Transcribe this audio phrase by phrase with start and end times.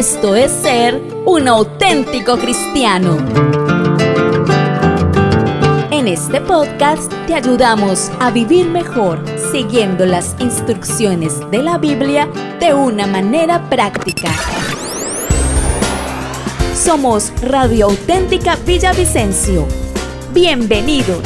[0.00, 3.18] Esto es ser un auténtico cristiano.
[5.90, 12.72] En este podcast te ayudamos a vivir mejor siguiendo las instrucciones de la Biblia de
[12.72, 14.30] una manera práctica.
[16.74, 19.68] Somos Radio Auténtica Villavicencio.
[20.32, 21.20] Bienvenidos.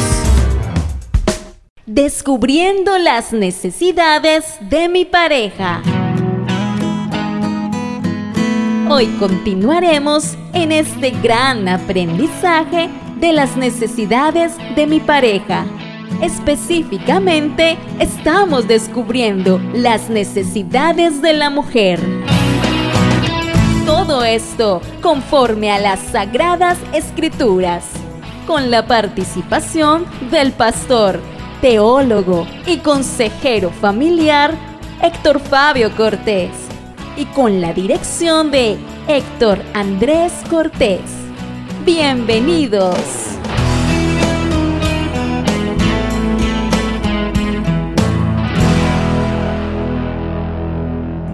[1.87, 5.81] Descubriendo las necesidades de mi pareja.
[8.91, 15.65] Hoy continuaremos en este gran aprendizaje de las necesidades de mi pareja.
[16.21, 21.99] Específicamente, estamos descubriendo las necesidades de la mujer.
[23.87, 27.87] Todo esto conforme a las sagradas escrituras,
[28.47, 31.21] con la participación del pastor,
[31.63, 34.55] teólogo y consejero familiar
[35.01, 36.64] Héctor Fabio Cortés
[37.17, 41.01] y con la dirección de Héctor Andrés Cortés.
[41.85, 42.97] Bienvenidos.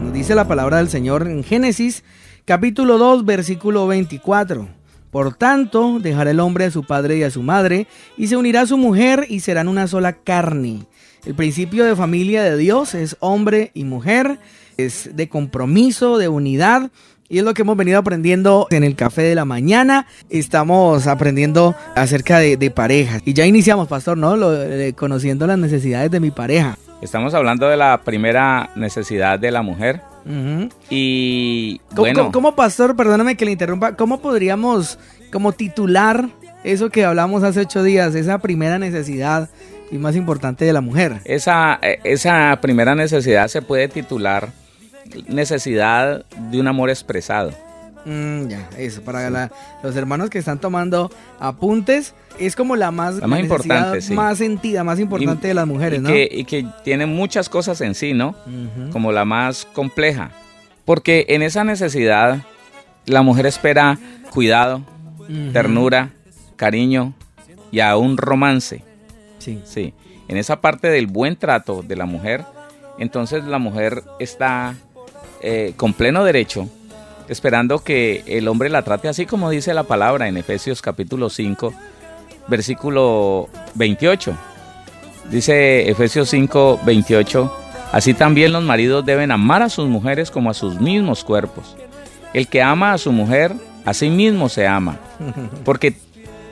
[0.02, 2.04] Nos dice la palabra del Señor en Génesis
[2.44, 4.79] capítulo 2 versículo 24.
[5.10, 8.62] Por tanto, dejará el hombre a su padre y a su madre, y se unirá
[8.62, 10.86] a su mujer, y serán una sola carne.
[11.26, 14.38] El principio de familia de Dios es hombre y mujer,
[14.76, 16.90] es de compromiso, de unidad.
[17.28, 20.06] Y es lo que hemos venido aprendiendo en el café de la mañana.
[20.30, 23.22] Estamos aprendiendo acerca de, parejas.
[23.24, 24.36] Y ya iniciamos, pastor, ¿no?
[24.96, 26.76] conociendo las necesidades de mi pareja.
[27.02, 30.00] Estamos hablando de la primera necesidad de la mujer.
[30.90, 32.30] Y bueno.
[32.32, 34.98] ¿Cómo, pastor, perdóname que le interrumpa, cómo podríamos
[35.32, 36.28] como titular
[36.64, 39.48] eso que hablamos hace ocho días, esa primera necesidad
[39.90, 41.20] y más importante de la mujer?
[41.24, 44.50] Esa, eh, esa primera necesidad se puede titular
[45.28, 47.52] necesidad de un amor expresado.
[48.04, 49.50] Mm, ya, eso, para
[49.82, 54.98] los hermanos que están tomando apuntes, es como la más, más importante, más sentida, más
[54.98, 56.08] importante de las mujeres, y ¿no?
[56.08, 58.34] Que, y que tiene muchas cosas en sí, ¿no?
[58.92, 60.30] Como la más compleja.
[60.84, 62.38] Porque en esa necesidad,
[63.06, 63.98] la mujer espera
[64.30, 64.82] cuidado,
[65.52, 66.10] ternura,
[66.56, 67.14] cariño
[67.70, 68.82] y aún romance.
[69.38, 69.60] Sí.
[69.64, 69.94] Sí.
[70.28, 72.44] En esa parte del buen trato de la mujer,
[72.98, 74.74] entonces la mujer está
[75.42, 76.68] eh, con pleno derecho,
[77.30, 81.72] esperando que el hombre la trate así como dice la palabra en Efesios capítulo 5,
[82.48, 84.36] versículo 28.
[85.30, 87.56] Dice Efesios 5, 28,
[87.92, 91.76] así también los maridos deben amar a sus mujeres como a sus mismos cuerpos.
[92.34, 93.52] El que ama a su mujer,
[93.84, 94.98] a sí mismo se ama,
[95.64, 95.94] porque,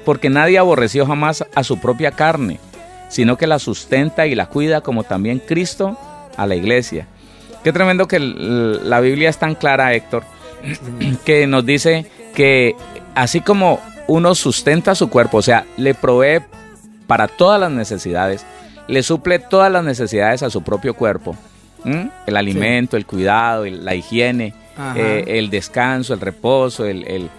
[0.05, 2.61] porque nadie aborreció jamás a su propia carne,
[3.09, 5.99] sino que la sustenta y la cuida como también Cristo
[6.37, 7.09] a la iglesia
[7.65, 10.23] Qué tremendo que la Biblia es tan clara, Héctor,
[11.25, 12.75] que nos dice que
[13.15, 16.41] así como uno sustenta su cuerpo, o sea, le provee
[17.07, 18.45] para todas las necesidades,
[18.87, 21.37] le suple todas las necesidades a su propio cuerpo,
[22.27, 24.55] el alimento, el cuidado, la higiene,
[24.95, 27.31] eh, el descanso, el reposo, el,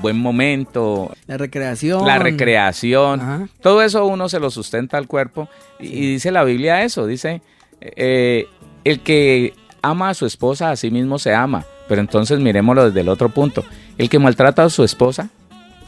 [0.00, 1.12] buen momento.
[1.26, 2.06] La recreación.
[2.06, 3.50] La recreación.
[3.60, 5.48] Todo eso uno se lo sustenta al cuerpo.
[5.78, 7.42] Y, dice la Biblia eso, dice,
[7.80, 8.46] eh,
[8.84, 11.64] el que ama a su esposa a sí mismo se ama.
[11.90, 13.64] Pero entonces miremoslo desde el otro punto.
[13.98, 15.28] El que maltrata a su esposa.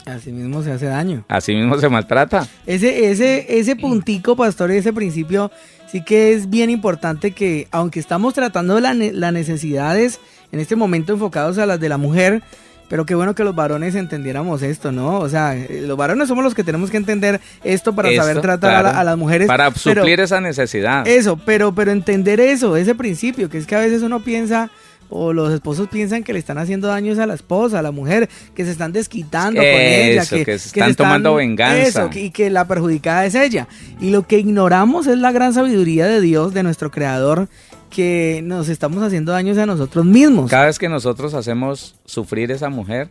[0.04, 1.24] A sí mismo se hace daño.
[1.28, 2.48] A sí mismo se maltrata.
[2.66, 5.52] Ese, ese, ese puntico, pastor, ese principio
[5.86, 10.18] sí que es bien importante que, aunque estamos tratando las necesidades
[10.50, 12.42] en este momento enfocados a las de la mujer,
[12.88, 15.20] pero qué bueno que los varones entendiéramos esto, ¿no?
[15.20, 18.86] O sea, eh, los varones somos los que tenemos que entender esto para saber tratar
[18.86, 19.46] a, las mujeres.
[19.46, 21.06] Para suplir esa necesidad.
[21.06, 24.68] Eso, pero, pero entender eso, ese principio, que es que a veces uno piensa
[25.12, 28.28] o los esposos piensan que le están haciendo daños a la esposa, a la mujer,
[28.54, 32.06] que se están desquitando con ella, que, que, se están tomando venganza.
[32.06, 33.68] Eso, y que la perjudicada es ella.
[34.00, 37.48] Y lo que ignoramos es la gran sabiduría de Dios, de nuestro Creador,
[37.92, 40.50] que nos estamos haciendo daños a nosotros mismos.
[40.50, 43.10] Cada vez que nosotros hacemos sufrir a esa mujer,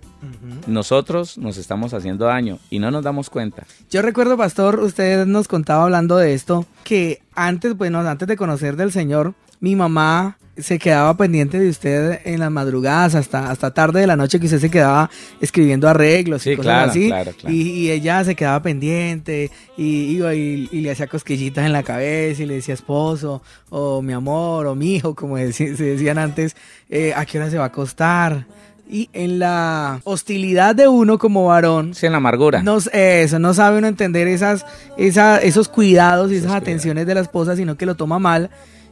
[0.66, 3.64] nosotros nos estamos haciendo daño y no nos damos cuenta.
[3.92, 8.76] Yo recuerdo, pastor, usted nos contaba hablando de esto, que antes, bueno, antes de conocer
[8.76, 14.02] del Señor, mi mamá se quedaba pendiente de usted en las madrugadas hasta, hasta tarde
[14.02, 15.10] de la noche que usted se quedaba
[15.40, 17.12] escribiendo arreglos y cosas así.
[17.48, 22.56] Y, ella se quedaba pendiente y, y, le hacía cosquillitas en la cabeza y le
[22.56, 26.56] decía esposo o mi amor o mi hijo, como se decían antes,
[26.90, 28.46] eh, ¿a qué hora se va a acostar?
[28.90, 31.94] Y en la hostilidad de uno como varón.
[31.94, 32.62] Sí, en la amargura.
[32.62, 34.66] No, eso, no sabe uno entender esas,
[34.98, 38.50] esa, esos cuidados y esas atenciones de la esposa, sino que lo toma mal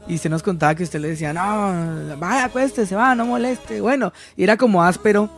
[0.10, 3.80] y usted nos contaba que usted le decía, no, vaya, acuéstese, va, no moleste.
[3.80, 5.30] Bueno, y era como áspero.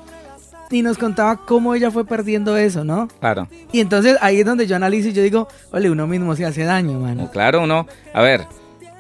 [0.72, 3.10] Y nos contaba cómo ella fue perdiendo eso, ¿no?
[3.20, 3.50] Claro.
[3.74, 6.64] Y entonces ahí es donde yo analizo y yo digo, ole, uno mismo se hace
[6.64, 7.30] daño, mano.
[7.30, 8.46] Claro, uno, a ver,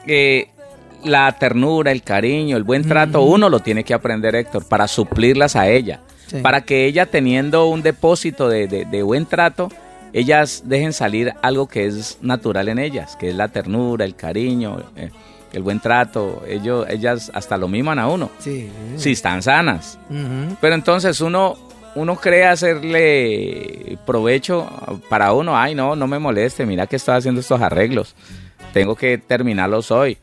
[0.05, 0.49] eh,
[1.05, 5.55] la ternura, el cariño, el buen trato, uno lo tiene que aprender, Héctor, para suplirlas
[5.55, 6.01] a ella.
[6.27, 6.39] Sí.
[6.41, 9.69] Para que ella teniendo un depósito de, de- de buen trato,
[10.11, 14.83] ellas dejen salir algo que es natural en ellas, que es la ternura, el cariño,
[14.97, 15.09] eh,
[15.53, 16.43] el buen trato.
[16.47, 18.69] Ellos, ellas hasta lo miman a uno, Sí.
[18.97, 19.97] si están sanas.
[20.61, 21.57] Pero entonces uno,
[21.95, 24.67] uno cree hacerle provecho
[25.09, 25.57] para uno.
[25.57, 28.15] Ay, no, no me moleste, mira que estoy haciendo estos arreglos.
[28.73, 30.17] Tengo que terminarlos hoy.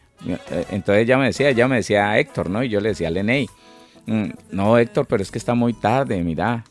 [0.70, 2.62] Entonces ella me decía, ella me decía Héctor, ¿no?
[2.64, 3.46] Y yo le decía a Leney,
[4.06, 6.64] "Mm, no Héctor, pero es que está muy tarde, mira.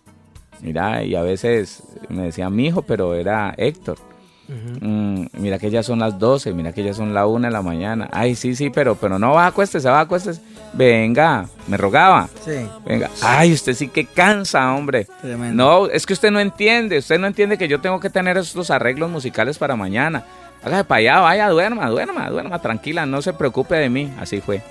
[0.60, 4.00] Mira, y a veces me decía mi hijo, pero era Héctor.
[4.48, 7.62] Mm, mira que ya son las 12, mira que ya son la 1 de la
[7.62, 8.08] mañana.
[8.12, 10.42] Ay, sí, sí, pero, pero no va, acuéstese, va, acuéstese.
[10.74, 12.30] Venga, me rogaba.
[12.46, 12.68] Sí.
[12.86, 15.08] Venga, ay, usted sí que cansa, hombre.
[15.22, 15.64] Tremendo.
[15.64, 18.72] No, es que usted no entiende, usted no entiende que yo tengo que tener estos
[18.72, 20.26] arreglos musicales para mañana.
[20.64, 24.12] Hágase para allá, vaya, duerma, duerma, duerma, tranquila, no se preocupe de mí.
[24.20, 24.62] Así fue,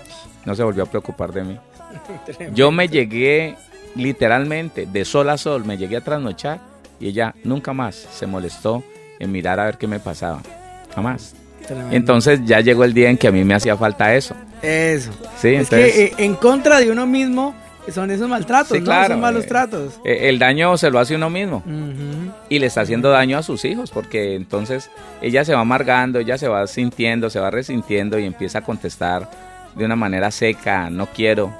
[0.44, 1.58] no se volvió a preocupar de mí.
[2.54, 3.56] Yo me llegué
[3.94, 6.60] literalmente de sol a sol, me llegué a trasnochar
[7.00, 8.82] y ella nunca más se molestó
[9.18, 10.40] en mirar a ver qué me pasaba.
[10.94, 11.34] Jamás.
[11.66, 11.94] Tremendo.
[11.96, 14.34] Entonces ya llegó el día en que a mí me hacía falta eso.
[14.62, 15.10] Eso.
[15.38, 15.92] Sí, es entonces...
[15.92, 17.54] que eh, en contra de uno mismo
[17.92, 18.84] son esos maltratos, Sí, ¿no?
[18.86, 20.00] claro, Son malos eh, tratos.
[20.04, 21.62] eh, el daño se lo hace uno mismo.
[22.48, 24.90] Y le está haciendo daño a sus hijos, porque entonces
[25.22, 29.28] ella se va amargando, ella se va sintiendo, se va resintiendo y empieza a contestar
[29.74, 31.52] de una manera seca, no quiero,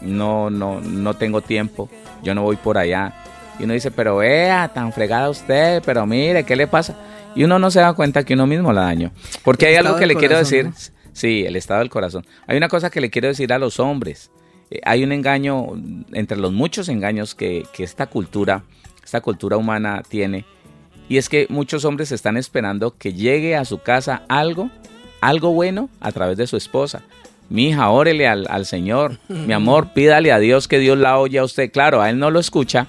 [0.00, 1.88] no, no, no tengo tiempo,
[2.22, 3.12] yo no voy por allá.
[3.58, 6.96] Y uno dice, pero vea, tan fregada usted, pero mire, ¿qué le pasa?
[7.34, 9.12] Y uno no se da cuenta que uno mismo la daño.
[9.42, 10.70] Porque El hay algo que le quiero decir,
[11.12, 12.26] sí, el estado del corazón.
[12.46, 14.30] Hay una cosa que le quiero decir a los hombres.
[14.70, 15.66] Eh, hay un engaño,
[16.12, 18.62] entre los muchos engaños que, que esta cultura,
[19.04, 20.44] esta cultura humana tiene,
[21.08, 24.70] y es que muchos hombres están esperando que llegue a su casa algo,
[25.20, 27.02] algo bueno a través de su esposa.
[27.48, 29.18] Mi hija, órele al, al Señor.
[29.28, 31.72] Mi amor, pídale a Dios que Dios la oye a usted.
[31.72, 32.88] Claro, a él no lo escucha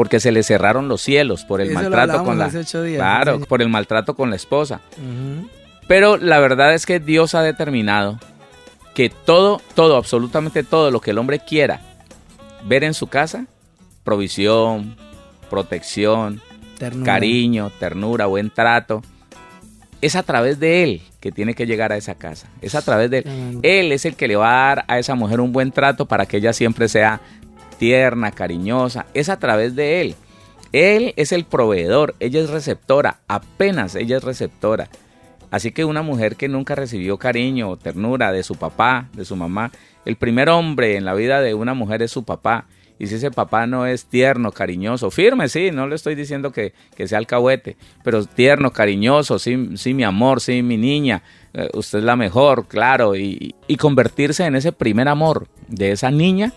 [0.00, 3.44] porque se le cerraron los cielos por el Eso maltrato con la días, Claro, sí.
[3.46, 4.80] por el maltrato con la esposa.
[5.88, 8.18] Pero la verdad es que Dios ha determinado
[8.94, 11.82] que todo, todo, absolutamente todo lo que el hombre quiera
[12.64, 13.44] ver en su casa,
[14.02, 14.96] provisión,
[15.50, 16.40] protección,
[16.78, 17.04] Ternura.
[17.04, 19.02] cariño, ternura, buen trato,
[20.00, 22.48] es a través de él que tiene que llegar a esa casa.
[22.62, 23.58] Es a través de él.
[23.62, 26.24] Él es el que le va a dar a esa mujer un buen trato para
[26.24, 27.20] que ella siempre sea
[27.80, 29.06] tierna, cariñosa.
[29.14, 30.14] Es a través de él.
[30.70, 34.88] Él es el proveedor, ella es receptora, apenas ella es receptora.
[35.50, 39.34] Así que una mujer que nunca recibió cariño o ternura de su papá, de su
[39.34, 39.72] mamá,
[40.04, 42.66] el primer hombre en la vida de una mujer es su papá.
[42.98, 46.74] Y si ese papá no es tierno, cariñoso, firme, sí, no le estoy diciendo que,
[46.94, 51.22] que sea alcahuete, pero tierno, cariñoso, sí, sí, mi amor, sí, mi niña,
[51.54, 56.10] eh, usted es la mejor, claro, y, y convertirse en ese primer amor de esa
[56.10, 56.52] niña,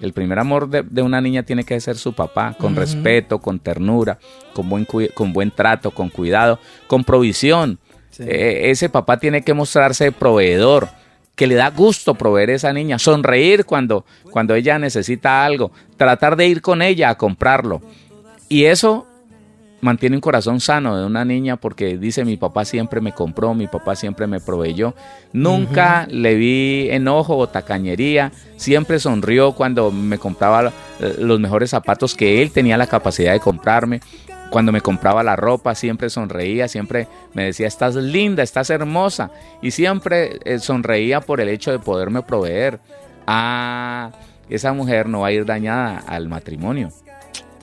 [0.00, 3.58] el primer amor de, de una niña tiene que ser su papá, con respeto, con
[3.58, 4.18] ternura,
[4.52, 7.78] con buen, con buen trato, con cuidado, con provisión.
[8.10, 8.24] Sí.
[8.26, 10.88] Eh, ese papá tiene que mostrarse proveedor,
[11.34, 16.36] que le da gusto proveer a esa niña, sonreír cuando, cuando ella necesita algo, tratar
[16.36, 17.82] de ir con ella a comprarlo.
[18.48, 19.05] Y eso
[19.86, 23.68] mantiene un corazón sano de una niña porque dice mi papá siempre me compró, mi
[23.68, 24.94] papá siempre me proveyó.
[25.32, 32.16] Nunca le vi enojo o tacañería, siempre sonrió cuando me compraba eh, los mejores zapatos
[32.16, 34.00] que él tenía la capacidad de comprarme.
[34.50, 39.30] Cuando me compraba la ropa siempre sonreía, siempre me decía, estás linda, estás hermosa.
[39.62, 42.80] Y siempre eh, sonreía por el hecho de poderme proveer.
[43.26, 44.10] Ah,
[44.48, 46.90] esa mujer no va a ir dañada al matrimonio,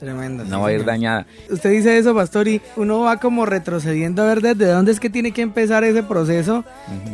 [0.04, 0.44] Tremendo.
[0.44, 1.26] no sí, va a ir dañada.
[1.50, 5.10] Usted dice eso, pastor, y uno va como retrocediendo a ver desde dónde es que
[5.10, 6.64] tiene que empezar ese proceso.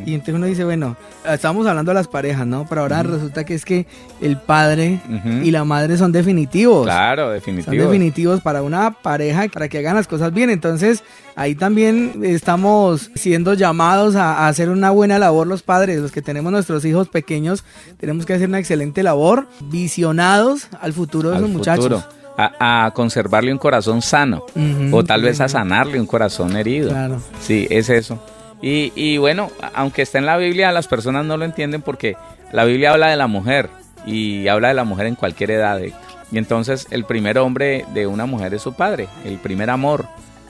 [0.04, 2.66] Y entonces uno dice, bueno, estamos hablando de las parejas, ¿no?
[2.68, 3.86] Pero ahora resulta que es que
[4.20, 5.00] el padre
[5.42, 6.84] y la madre son definitivos.
[6.84, 7.84] Claro, Son definitivo.
[7.84, 10.50] definitivos para una pareja, para que hagan las cosas bien.
[10.50, 11.02] Entonces,
[11.36, 16.22] ahí también estamos siendo llamados a, a hacer una buena labor los padres, los que
[16.22, 17.64] tenemos nuestros hijos pequeños,
[17.98, 21.84] tenemos que hacer una excelente labor, visionados al futuro de Al esos muchachos.
[21.84, 22.04] futuro,
[22.42, 24.44] A, a conservarle un corazón sano.
[24.92, 26.90] O tal vez a sanarle un corazón herido.
[26.90, 27.20] Claro.
[27.40, 28.22] Sí, es eso.
[28.62, 32.16] Y, y bueno, aunque está en la Biblia, las personas no lo entienden porque
[32.52, 33.68] la Biblia habla de la mujer
[34.06, 35.80] y habla de la mujer en cualquier edad.
[35.80, 36.00] Héctor.
[36.32, 40.06] Y entonces el primer hombre de una mujer es su padre, el primer amor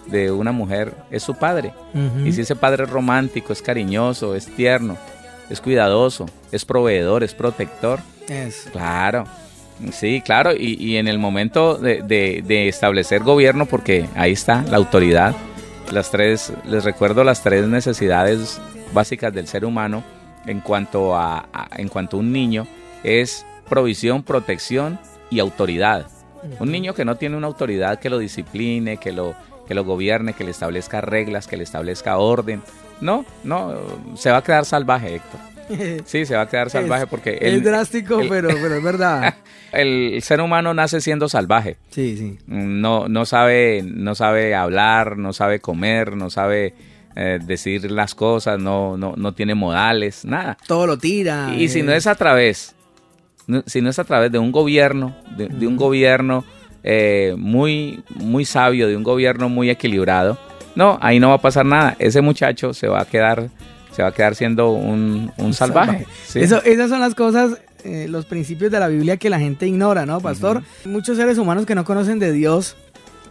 [0.07, 1.73] de una mujer es su padre.
[2.25, 4.97] Y si ese padre es romántico, es cariñoso, es tierno,
[5.49, 8.01] es cuidadoso, es proveedor, es protector.
[8.29, 8.69] Es.
[8.73, 9.25] Claro,
[9.93, 14.63] sí, claro, y, y en el momento de, de- de establecer gobierno, porque ahí está
[14.63, 15.35] la autoridad,
[15.93, 18.61] las tres, les recuerdo las tres necesidades
[18.93, 20.03] básicas del ser humano
[20.47, 22.67] en cuanto a, a- en cuanto a un niño
[23.03, 24.99] es provisión, protección
[25.31, 26.07] y autoridad.
[26.59, 29.35] Un niño que no tiene una autoridad que lo discipline, que lo,
[29.69, 32.63] que lo gobierne, que le establezca reglas, que le establezca orden.
[33.01, 33.75] No, no,
[34.17, 35.41] se va a quedar salvaje, Héctor.
[36.05, 39.35] Sí, se va a quedar salvaje porque es el, drástico, el- pero, pero es verdad.
[39.73, 41.77] el ser humano nace siendo salvaje.
[41.91, 42.39] Sí, sí.
[42.47, 46.75] No, no sabe, no sabe hablar, no sabe comer, no sabe
[47.17, 50.57] eh, decir las cosas, no, no, no tiene modales, nada.
[50.67, 51.55] Todo lo tira.
[51.57, 52.75] Y si no eh, es a través,
[53.47, 56.45] no- si no es a través de un gobierno, de, de un gobierno
[56.83, 60.39] eh, muy, muy sabio, de un gobierno muy equilibrado,
[60.77, 61.97] no, ahí no va a pasar nada.
[61.99, 63.51] Ese muchacho se va a quedar,
[63.93, 66.07] se va a quedar siendo un, un salvaje.
[66.27, 66.41] sí.
[66.41, 70.07] Eso, esas son las cosas, eh, los principios de la Biblia que la gente ignora,
[70.07, 70.63] ¿no, pastor?
[70.85, 72.77] Muchos seres humanos que no conocen de Dios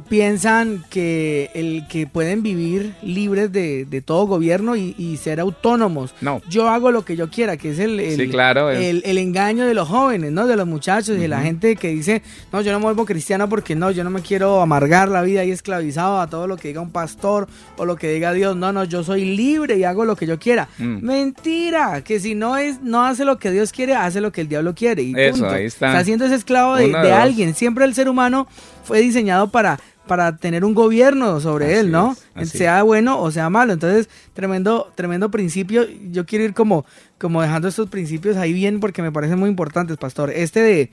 [0.08, 6.14] piensan que el que pueden vivir libres de, de todo gobierno y, y ser autónomos.
[6.22, 6.42] No.
[6.50, 9.18] Yo hago lo que yo quiera, que es el, el, Sí, claro, es- el, el
[9.18, 10.48] engaño de los jóvenes, ¿no?
[10.48, 13.50] De los muchachos y de la gente que dice, no, yo no me vuelvo cristiano
[13.50, 16.70] porque no, yo no me quiero amargar la vida y esclavizado a todo lo que
[16.70, 18.56] diga un pastor o lo que diga Dios.
[18.56, 20.68] No, no, yo soy libre y hago lo que yo quiera.
[20.78, 21.04] Mm.
[21.06, 24.48] Mentira, que si no es, no hace lo que Dios quiere, hace lo que el
[24.50, 25.04] diablo quiere.
[25.04, 25.50] Y Eso, punto.
[25.56, 25.88] ahí está.
[25.88, 27.54] Está siendo ese esclavo de, alguien.
[27.56, 28.48] Siempre el ser humano
[28.84, 29.80] fue diseñado para,
[30.10, 32.18] para tener un gobierno sobre Así él, ¿no?
[32.36, 33.74] es, sea bueno o sea malo.
[33.74, 35.86] Entonces, tremendo, tremendo principio.
[36.12, 36.84] Yo quiero ir como,
[37.20, 40.32] como dejando estos principios ahí bien porque me parecen muy importantes, pastor.
[40.32, 40.92] Este de,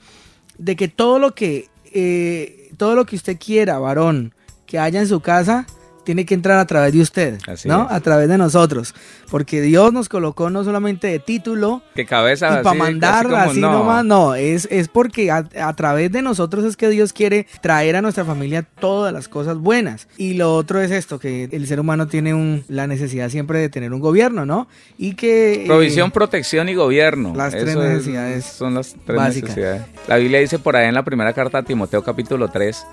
[0.59, 4.35] de que todo lo que, eh, todo lo que usted quiera, varón,
[4.67, 5.65] que haya en su casa,
[6.07, 7.83] tiene que entrar a través de usted, Así ¿no?
[7.83, 7.91] es.
[7.91, 8.95] A través de nosotros.
[9.29, 13.73] Porque Dios nos colocó no solamente de título, Que cabeza y para mandar así no.
[13.73, 17.97] nomás, no, es, es porque a, a través de nosotros es que Dios quiere traer
[17.97, 20.07] a nuestra familia todas las cosas buenas.
[20.15, 23.67] Y lo otro es esto, que el ser humano tiene un, la necesidad siempre de
[23.67, 24.69] tener un gobierno, ¿no?
[24.97, 25.65] Y que...
[25.65, 27.33] eh, Provisión, protección y gobierno.
[27.35, 29.49] las tres es- necesidades son las tres básicas.
[29.49, 29.81] necesidades.
[30.07, 32.85] La Biblia dice por ahí en la primera carta a Timoteo capítulo 3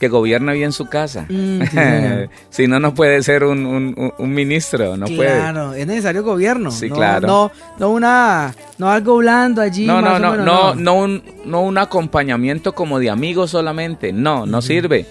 [0.00, 1.26] que gobierna bien su casa.
[1.28, 1.60] Mm,
[2.50, 5.30] si no, no puede ser un, un- ministro, no puede.
[5.30, 6.70] claro, es necesario gobierno.
[6.70, 7.26] Sí, no, claro.
[7.28, 9.86] No, no una, no algo blando allí.
[9.86, 13.50] No, más no, o no, menos, no, no un, no un acompañamiento como de amigos
[13.50, 14.12] solamente.
[14.12, 15.04] No, no sirve.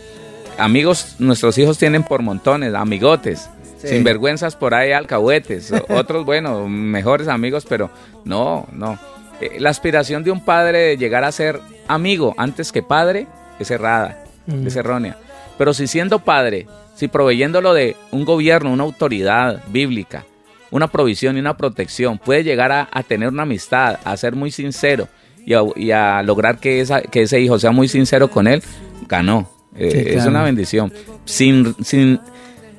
[0.58, 3.48] Amigos, nuestros hijos tienen por montones, amigotes.
[3.78, 3.90] Sí.
[3.90, 5.72] Sinvergüenzas por ahí, alcahuetes.
[5.90, 7.90] Otros, bueno, mejores amigos, pero
[8.26, 8.98] no, no.
[9.40, 13.28] Eh, La aspiración de un padre de llegar a ser amigo antes que padre
[13.60, 14.24] es errada,
[14.66, 15.18] Es errónea.
[15.58, 20.26] Pero si siendo padre, si proveyéndolo de un gobierno, una autoridad bíblica,
[20.72, 24.52] una provisión y una protección, puede llegar a, a tener una amistad, a ser muy
[24.52, 25.08] sincero
[25.46, 28.62] y a, y a lograr que, esa, que ese hijo sea muy sincero con él,
[29.08, 29.50] ganó.
[29.76, 30.92] Eh, Sí, Es una bendición.
[31.26, 32.20] Sin, sin,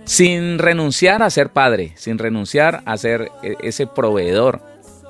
[0.05, 4.61] sin renunciar a ser padre, sin renunciar a ser eh, ese proveedor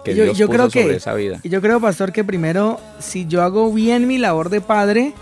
[0.05, 1.41] que Yo- Dios yo puso creo que- sobre esa vida.
[1.43, 5.13] Y yo creo, pastor, que primero, si yo hago bien mi labor de padre,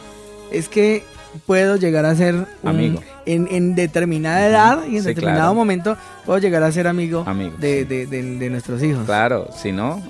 [0.52, 1.02] es que
[1.46, 3.02] puedo llegar a ser un- Amigo.
[3.26, 5.54] En, en determinada edad y en Sí, determinado claro.
[5.54, 7.84] momento puedo llegar a ser amigo, Amigo, de, sí.
[7.84, 9.04] de- de- de nuestros hijos.
[9.04, 10.02] Claro, si no,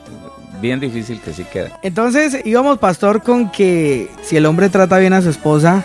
[0.60, 1.78] bien difícil que sí queda.
[1.82, 5.84] Entonces íbamos, pastor, con que si el hombre trata bien a su esposa,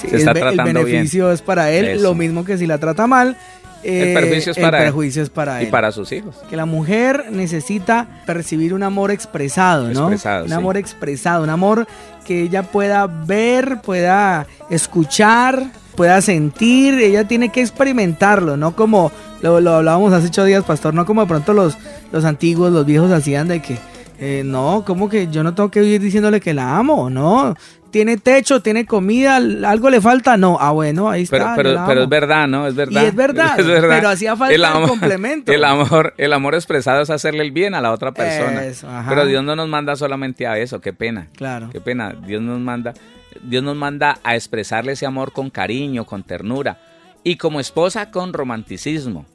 [0.00, 2.02] Se está el, be- el beneficio es para él, Eso.
[2.02, 3.36] lo mismo que si la trata mal,
[3.84, 4.84] eh, El perjuicio es para él.
[4.84, 5.70] perjuicio es para Y él.
[5.70, 6.36] para sus hijos.
[6.50, 10.10] que la mujer necesita percibir un amor expresado, ¿no?
[10.10, 10.54] Expresado, un sí.
[10.54, 11.86] amor expresado, un amor
[12.28, 19.56] que ella pueda ver, pueda escuchar, pueda sentir, ella tiene que experimentarlo, no como lo,
[19.56, 21.78] hablábamos hace ocho días, pastor, no como de pronto los,
[22.12, 23.78] los antiguos, los viejos hacían de que,
[24.20, 27.56] eh, no, como que yo no tengo que ir diciéndole que la amo, no,
[27.90, 31.54] tiene techo, tiene comida, algo le falta, no, ah bueno, ahí está.
[31.56, 32.66] Pero, es verdad, ¿no?
[32.66, 33.02] Es verdad.
[33.02, 35.52] Y es verdad, pero hacía falta el complemento.
[35.52, 38.64] El amor, el amor expresado es hacerle el bien a la otra persona.
[38.64, 41.28] Eso, pero Dios no nos manda solamente a eso, qué pena.
[41.36, 41.70] Claro.
[41.70, 42.14] Qué pena.
[42.26, 42.94] Dios nos manda,
[43.42, 46.78] Dios nos manda a expresarle ese amor con cariño, con ternura.
[47.24, 49.26] Y como esposa, con romanticismo.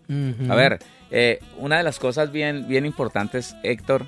[0.50, 0.79] A ver,
[1.12, 4.07] eh, una de las cosas bien, bien importantes, Héctor,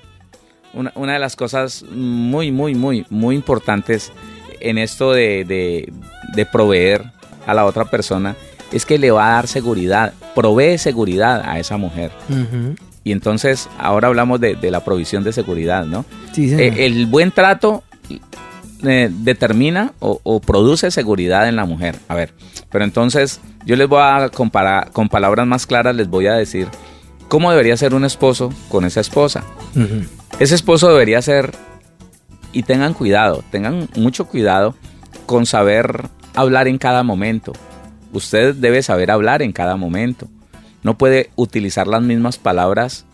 [0.72, 4.12] una, una de las cosas muy, muy, muy, muy importantes
[4.60, 5.92] en esto de, de-
[6.34, 7.04] de proveer
[7.46, 8.34] a la otra persona
[8.72, 12.10] es que le va a dar seguridad, provee seguridad a esa mujer.
[12.28, 12.74] Ujú.
[13.04, 16.04] Y entonces ahora hablamos de, de la provisión de seguridad, ¿no?
[16.32, 16.52] Sí.
[16.52, 17.84] Eh, el buen trato
[18.82, 21.96] eh, determina o, o produce seguridad en la mujer.
[22.08, 22.32] A ver,
[22.70, 26.66] pero entonces yo les voy a comparar, con palabras más claras les voy a decir
[27.28, 29.42] ¿Cómo debería ser un esposo con esa esposa?
[30.38, 31.50] Ese esposo debería ser,
[32.56, 34.74] y tengan cuidado, tengan mucho cuidado
[35.26, 37.52] con saber hablar en cada momento.
[38.14, 40.26] Usted debe saber hablar en cada momento.
[40.82, 43.04] No puede utilizar las mismas palabras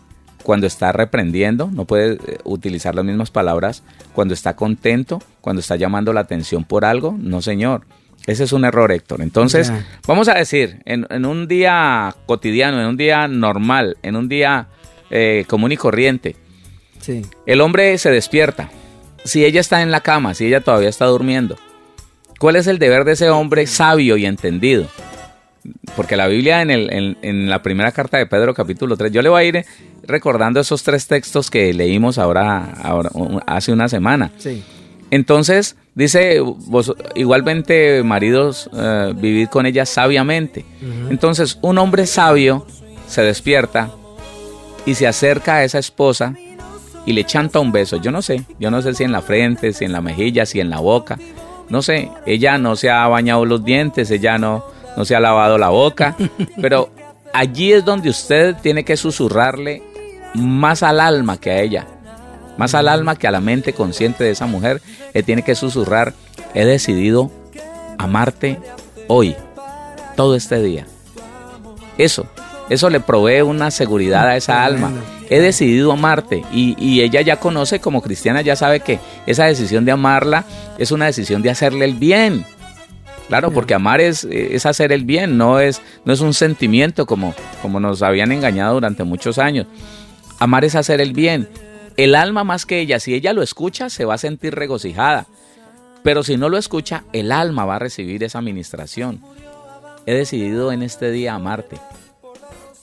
[0.43, 3.83] cuando está reprendiendo, no puede eh, utilizar las mismas palabras
[4.13, 7.13] cuando está contento, cuando está llamando la atención por algo.
[7.19, 7.85] No, señor.
[8.25, 9.21] Ese es un error, Héctor.
[9.21, 9.73] Entonces,
[10.07, 14.69] vamos a decir, en, un día cotidiano, en un día normal, en un día
[15.09, 16.37] eh, común y corriente,
[17.45, 18.69] el hombre se despierta.
[19.23, 21.57] Si ella está en la cama, si ella todavía está durmiendo,
[22.39, 24.87] ¿cuál es el deber de ese hombre sabio y entendido?
[25.95, 29.29] Porque la Biblia en, el, en, la primera carta de Pedro capítulo 3, yo le
[29.29, 29.65] voy a ir
[30.05, 33.09] recordando esos tres textos que leímos ahora, ahora
[33.45, 34.31] hace una semana.
[34.37, 34.61] Sí.
[35.13, 40.65] Entonces, dice, vos, igualmente, maridos, eh, vivid con ella sabiamente.
[41.09, 42.65] Entonces, un hombre sabio
[43.07, 43.91] se despierta
[44.87, 46.33] y se acerca a esa esposa
[47.05, 47.97] y le chanta un beso.
[47.97, 50.59] Yo no sé, yo no sé si en la frente, si en la mejilla, si
[50.59, 51.17] en la boca.
[51.69, 55.57] No sé, ella no se ha bañado los dientes, ella no, no se ha lavado
[55.57, 56.15] la boca,
[56.61, 56.89] pero
[57.33, 59.81] allí es donde usted tiene que susurrarle
[60.35, 61.87] más al alma que a ella
[62.57, 64.81] más al alma que a la mente consciente de esa mujer,
[65.13, 66.13] le tiene que susurrar,
[66.53, 67.31] he decidido
[67.97, 68.59] amarte
[69.07, 69.35] hoy,
[70.15, 70.85] todo este día.
[71.97, 72.25] Eso,
[72.69, 74.91] eso le provee una seguridad a esa alma.
[75.29, 79.85] He decidido amarte y, y, ella ya conoce como cristiana, ya sabe que esa decisión
[79.85, 80.45] de amarla
[80.77, 82.45] es una decisión de hacerle el bien.
[83.27, 87.33] Claro, porque amar es, es hacer el bien, no es, no es un sentimiento como,
[87.61, 89.65] como nos habían engañado durante muchos años.
[90.39, 91.47] Amar es hacer el bien
[91.97, 95.27] el alma más que ella, si ella lo escucha, se va a sentir regocijada.
[96.03, 99.21] Pero si no lo escucha, el alma va a recibir esa administración.
[100.05, 101.77] He decidido en este día amarte.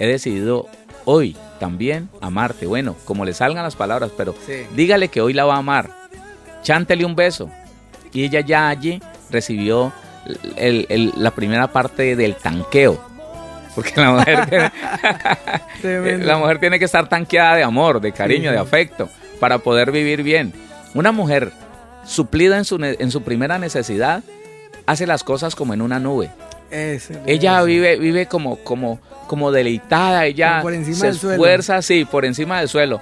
[0.01, 0.67] He decidido
[1.05, 2.67] hoy también amarte.
[2.67, 4.35] Bueno, como le salgan las palabras, pero
[4.75, 5.91] dígale que hoy la va a amar.
[6.63, 7.49] Chántele un beso.
[8.13, 9.93] Y ella ya allí recibió
[11.17, 13.11] la primera parte del tanqueo
[13.75, 14.73] porque la mujer,
[15.81, 19.09] tiene, la mujer tiene que estar tanqueada de amor, de cariño, de afecto,
[19.39, 20.53] para poder vivir bien.
[20.95, 21.53] Una mujer
[22.05, 24.23] suplida en su, en su primera necesidad
[24.87, 26.31] hace las cosas como en una nube.
[27.27, 33.01] Ella vive, vive como, como, como deleitada, ella se esfuerza, sí, por encima del suelo.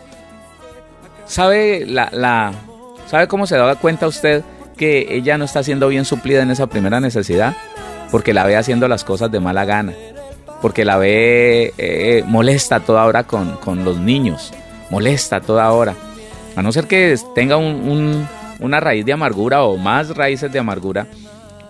[1.26, 2.52] ¿Sabe, la, la,
[3.06, 4.42] ¿Sabe cómo se da cuenta usted
[4.76, 7.54] que ella no está siendo bien suplida en esa primera necesidad?
[8.10, 9.92] Porque la ve haciendo las cosas de mala gana
[10.60, 14.52] porque la ve eh, molesta toda hora con, con, los niños,
[14.90, 15.94] molesta toda hora.
[16.56, 21.06] A no ser que tenga una raíz de amargura o más raíces de amargura,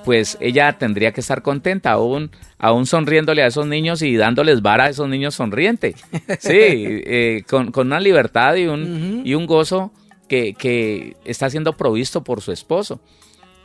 [0.09, 4.85] pues ella tendría que estar contenta, aún, aún sonriéndole a esos niños y dándoles vara
[4.85, 5.97] a esos niños sonriente.
[6.39, 9.93] Sí, eh, con, una libertad y un, y un gozo
[10.27, 13.03] que, que está siendo provisto por su esposo.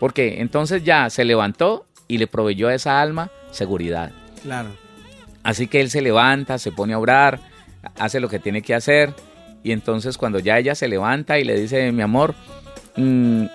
[0.02, 4.12] Porque entonces ya se levantó y le proveyó a esa alma seguridad.
[4.42, 4.68] Claro.
[5.44, 7.40] Así que él se levanta, se pone a orar,
[7.98, 9.14] hace lo que tiene que hacer
[9.64, 12.36] y entonces cuando ya ella se levanta y le dice, mi amor,
[12.98, 13.46] mm,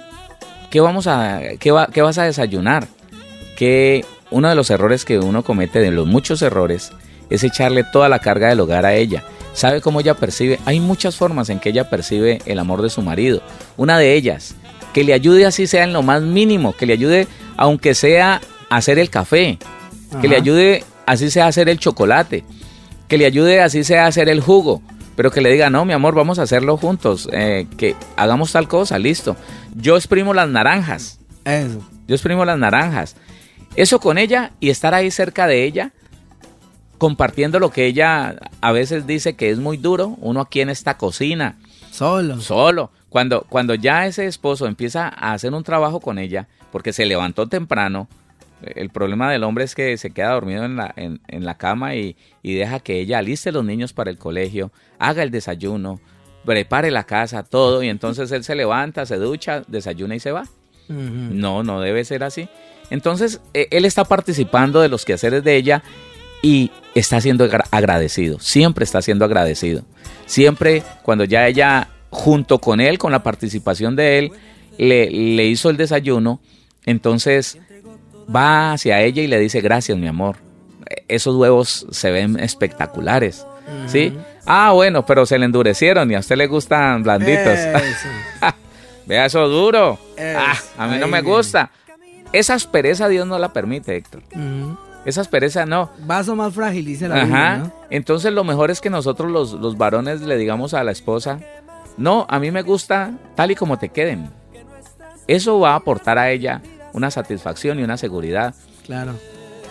[0.71, 2.87] ¿qué, vamos a, qué, qué vas a desayunar?
[3.57, 6.93] Que uno de los errores que uno comete, de los muchos errores,
[7.31, 9.25] es echarle toda la carga del hogar a ella.
[9.53, 10.59] ¿Sabe cómo ella percibe?
[10.67, 13.43] Hay muchas formas en que ella percibe el amor de su marido.
[13.77, 14.55] Una de ellas,
[14.93, 17.27] que le ayude así sea en lo más mínimo, que le ayude
[17.57, 19.59] aunque sea a hacer el café,
[20.21, 22.45] que le ayude así sea hacer el chocolate,
[23.09, 24.83] que le ayude así sea hacer el jugo,
[25.19, 28.69] pero que le diga, no, mi amor, vamos a hacerlo juntos, eh, que hagamos tal
[28.69, 29.35] cosa, listo.
[29.75, 31.19] Yo exprimo las naranjas.
[31.45, 31.81] Eso.
[32.07, 33.17] Yo exprimo las naranjas.
[33.75, 35.91] Eso con ella y estar ahí cerca de ella,
[36.99, 40.97] compartiendo lo que ella a veces dice que es muy duro, uno aquí en esta
[40.97, 41.57] cocina.
[41.91, 42.41] Solo.
[42.41, 42.93] Solo.
[43.09, 47.49] Cuando, cuando ya ese esposo empieza a hacer un trabajo con ella, porque se levantó
[47.49, 48.07] temprano,
[48.63, 52.17] el problema del hombre es que se queda dormido en la, en, la cama y,
[52.43, 56.01] deja que ella aliste los niños para el colegio, haga el desayuno,
[56.45, 60.45] prepare la casa, todo, y entonces él se levanta, se ducha, desayuna y se va.
[60.89, 62.49] No, no debe ser así.
[62.91, 65.83] Entonces, e, él está participando de los quehaceres de ella
[66.41, 69.83] y está siendo agradecido, siempre está siendo agradecido.
[70.25, 74.33] Siempre cuando ya ella, junto con él, con la participación de él,
[74.79, 76.41] le, le hizo el desayuno,
[76.87, 77.59] entonces
[78.35, 80.37] va hacia ella y le dice, gracias mi amor.
[81.09, 83.47] Esos huevos se ven espectaculares.
[83.87, 84.17] ¿Sí?
[84.47, 87.59] Ah, bueno, pero se le endurecieron y a usted le gustan blanditos.
[89.07, 89.99] Vea eso duro.
[90.19, 91.71] ah, a mí no me gusta.
[92.33, 94.23] Esa aspereza Dios no la permite, Héctor.
[95.05, 95.91] Esa aspereza no.
[96.01, 97.73] Vaso más frágil, dice la Ajá.
[97.91, 101.41] Entonces lo mejor es que nosotros los, los varones le digamos a la esposa,
[101.97, 104.31] no, a mí me gusta tal y como te queden.
[105.27, 108.55] Eso va a aportar a ella una satisfacción y una seguridad.
[108.87, 109.15] Claro.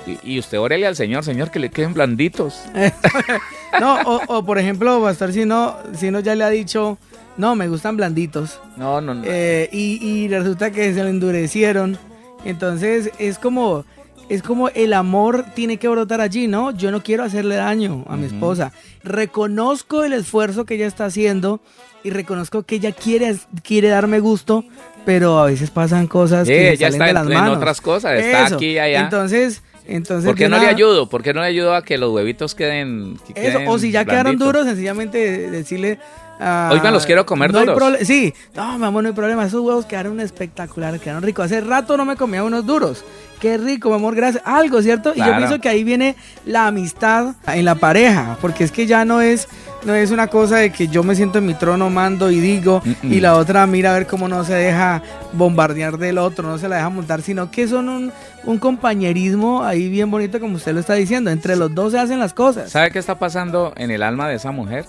[0.05, 2.61] Y, y usted órele al Señor, Señor, que le queden blanditos.
[3.79, 6.97] No, o, o, por ejemplo, Pastor, si no, si no ya le ha dicho,
[7.35, 8.59] no, me gustan blanditos.
[8.75, 9.23] No, no, no.
[9.25, 11.97] Eh, y, y resulta que se le endurecieron.
[12.45, 13.85] Entonces es como,
[14.29, 16.71] es como el amor tiene que brotar allí, ¿no?
[16.71, 18.71] Yo no quiero hacerle daño a mi esposa.
[19.03, 21.59] Reconozco el esfuerzo que ella está haciendo
[22.03, 24.63] y reconozco que ella quiere, quiere darme gusto,
[25.07, 27.57] pero a veces pasan cosas Sí, que ella salen está de en- las en manos.
[27.57, 28.99] otras cosas, está aquí y allá.
[28.99, 31.07] Entonces, entonces ¿Por qué no le ayudo?
[31.07, 33.89] ¿Por qué no le ayudo a que los huevitos queden, que Eso, queden o si
[33.91, 35.97] ya quedaron duros, sencillamente decirle.
[36.39, 39.45] Ah, Hoy me los quiero comer no hay sí, no, mi amor, no hay problema.
[39.45, 41.45] Esos huevos quedaron espectaculares, quedaron ricos.
[41.45, 43.03] Hace rato no me comía unos duros.
[43.39, 44.43] Qué rico, mi amor, gracias.
[44.45, 45.13] Algo, ¿cierto?
[45.15, 49.05] Y yo pienso que ahí viene la amistad en la pareja, porque es que ya
[49.05, 49.47] no es,
[49.85, 52.81] no es una cosa de que yo me siento en mi trono, mando y digo,
[53.03, 56.67] y la otra mira a ver cómo no se deja bombardear del otro, no se
[56.67, 58.11] la deja montar, sino que son un,
[58.43, 61.29] un compañerismo ahí bien bonito, como usted lo está diciendo.
[61.29, 62.71] Entre los dos se hacen las cosas.
[62.71, 64.85] ¿Sabe qué está pasando en el alma de esa mujer?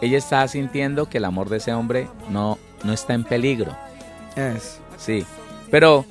[0.00, 3.76] Ella está sintiendo que el amor de ese hombre no, no está en peligro.
[4.36, 4.80] Es.
[4.98, 5.24] Sí.
[5.70, 6.04] Pero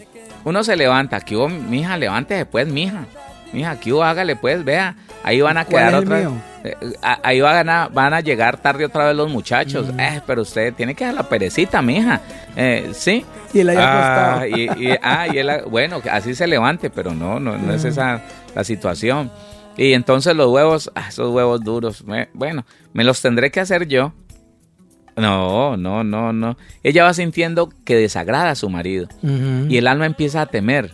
[0.44, 3.06] uno se levanta, aquí hubo, mija, levántese pues, mija.
[3.54, 4.96] Mija, aquí hubo, hágale pues, vea.
[5.24, 6.20] Ahí van a ¿Cuál quedar otra
[6.64, 6.76] eh,
[7.24, 9.88] Ahí van a, van a llegar tarde otra vez los muchachos.
[9.98, 12.22] Eh, pero usted tiene que dar la perecita, mija.
[12.56, 13.26] Eh, sí.
[13.54, 17.14] Y él ahí Ah, y, y- ah, y él, bueno, que así se levante, pero
[17.14, 18.22] no, no, no es esa
[18.54, 19.32] la situación.
[19.78, 23.88] Y entonces los huevos, ah, esos huevos duros, me- bueno, me los tendré que hacer
[23.88, 24.14] yo.
[25.18, 26.58] No, no, no, no.
[26.84, 29.08] Ella va sintiendo que desagrada a su marido
[29.70, 30.92] y el alma empieza a temer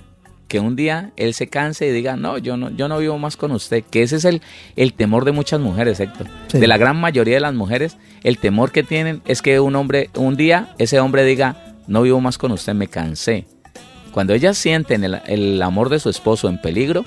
[0.48, 3.36] que un día él se canse y diga, no, yo no, yo no vivo más
[3.38, 3.84] con usted.
[3.90, 4.42] Que ese es el,
[4.76, 6.28] el temor de muchas mujeres, Héctor.
[6.50, 6.60] Sí.
[6.60, 10.10] De la gran mayoría de las mujeres, el temor que tienen es que un hombre,
[10.16, 13.46] un día, ese hombre diga, no vivo más con usted, me cansé.
[14.12, 17.06] Cuando ellas sienten el, el amor de su esposo en peligro,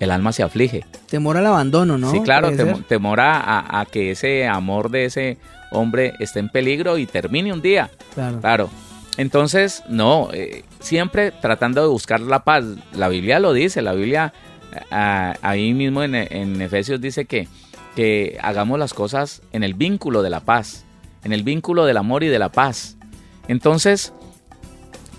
[0.00, 0.84] el alma se aflige.
[1.08, 2.10] Temor al abandono, ¿no?
[2.10, 2.50] sí, claro,
[2.88, 5.36] temor a, que ese amor de ese
[5.70, 7.90] hombre esté en peligro y termine un día.
[8.14, 8.40] Claro.
[8.40, 8.70] Claro.
[9.18, 12.64] Entonces, no, eh, siempre tratando de buscar la paz.
[12.94, 14.32] La Biblia lo dice, la Biblia
[14.90, 17.46] ah, ahí mismo en, en Efesios dice que,
[17.94, 20.84] que hagamos las cosas en el vínculo de la paz,
[21.24, 22.96] en el vínculo del amor y de la paz.
[23.48, 24.14] Entonces,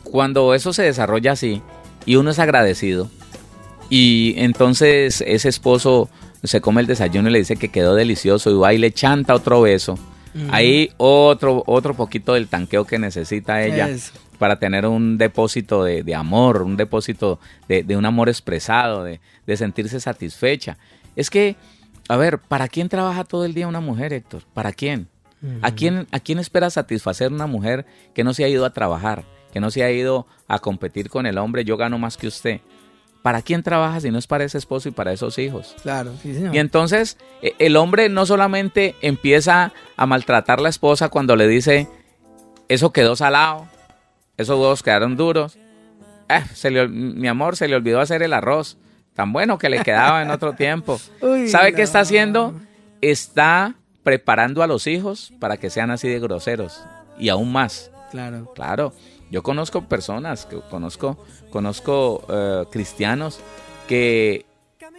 [0.03, 1.61] cuando eso se desarrolla así
[2.07, 3.11] y uno es agradecido
[3.91, 6.09] y entonces ese esposo
[6.43, 9.35] se come el desayuno y le dice que quedó delicioso y va y le chanta
[9.35, 9.99] otro beso.
[10.49, 13.89] Ahí otro, otro poquito del tanqueo que necesita ella
[14.39, 19.19] para tener un depósito de, de amor, un depósito de, de un amor expresado, de,
[19.45, 20.77] de sentirse satisfecha.
[21.17, 21.57] Es que,
[22.07, 24.43] a ver, ¿para quién trabaja todo el día una mujer, Héctor?
[24.53, 25.09] ¿Para quién?
[25.61, 29.25] ¿A quién, ¿A quién espera satisfacer una mujer que no se ha ido a trabajar,
[29.51, 32.61] que no se ha ido a competir con el hombre, yo gano más que usted?
[33.21, 35.75] ¿Para quién trabaja si no es para ese esposo y para esos hijos?
[35.83, 36.55] Claro, sí, señor.
[36.55, 41.47] Y entonces e- el hombre no solamente empieza a maltratar a la esposa cuando le
[41.47, 41.87] dice,
[42.67, 43.67] eso quedó salado,
[44.37, 45.57] esos huevos quedaron duros,
[46.29, 48.77] Eh, se le mi amor, se le olvidó hacer el arroz,
[49.13, 50.99] tan bueno que le quedaba en otro tiempo.
[51.21, 52.55] Uy, ¿Sabe qué está haciendo?
[53.01, 56.81] Está preparando a los hijos para que sean así de groseros
[57.19, 57.91] y aún más.
[58.11, 58.51] Claro.
[58.55, 58.93] Claro,
[59.31, 61.17] yo conozco personas, que conozco,
[61.49, 63.39] conozco eh, cristianos
[63.87, 64.45] que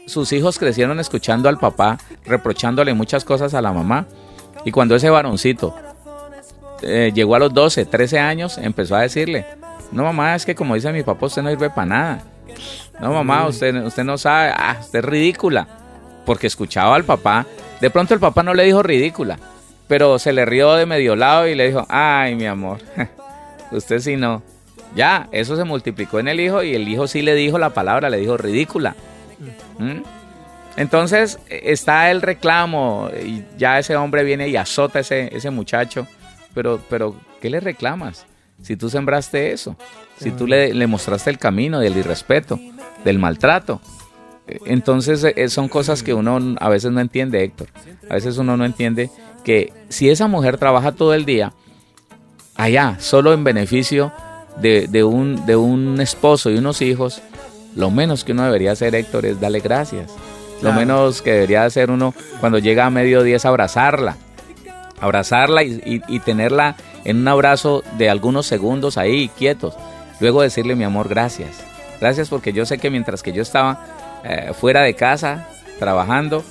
[0.06, 4.06] sus hijos crecieron escuchando al papá, reprochándole muchas cosas a la mamá.
[4.64, 5.74] Y cuando ese varoncito
[6.82, 9.46] eh, llegó a los 12, 13 años, empezó a decirle,
[9.92, 12.22] no mamá, es que como dice mi papá, usted no sirve para nada.
[13.00, 15.68] No mamá, usted, usted no sabe, ah, usted es ridícula.
[16.24, 17.46] Porque escuchaba al papá.
[17.80, 19.38] De pronto el papá no le dijo ridícula,
[19.88, 22.78] pero se le rió de medio lado y le dijo, ay mi amor,
[23.72, 24.42] usted sí no.
[24.94, 28.10] Ya, eso se multiplicó en el hijo y el hijo sí le dijo la palabra,
[28.10, 28.94] le dijo ridícula.
[29.78, 30.02] ¿Mm?
[30.76, 35.50] Entonces eh, está el reclamo y ya ese hombre viene y azota a ese, ese
[35.50, 36.06] muchacho.
[36.54, 38.26] Pero, pero, ¿qué le reclamas?
[38.62, 39.76] Si tú sembraste eso,
[40.18, 42.60] si tú le, le mostraste el camino del irrespeto,
[43.04, 43.80] del maltrato.
[44.46, 47.68] Eh, Entonces eh, son cosas que uno a veces no entiende, Héctor.
[48.08, 49.10] A veces uno no entiende
[49.44, 51.52] que si esa mujer trabaja todo el día,
[52.56, 54.12] allá, solo en beneficio
[54.56, 57.22] de, de un, de un esposo y unos hijos,
[57.74, 60.10] lo menos que uno debería hacer, Héctor, es darle gracias.
[60.60, 64.16] Lo menos que debería hacer uno cuando llega a mediodía es abrazarla.
[65.00, 69.74] Abrazarla y, y- y tenerla en un abrazo de algunos segundos ahí, quietos.
[70.20, 71.64] Luego decirle, mi amor, gracias.
[72.00, 73.84] Gracias porque yo sé que mientras que yo estaba
[74.22, 75.48] eh, fuera de casa,
[75.80, 76.44] trabajando,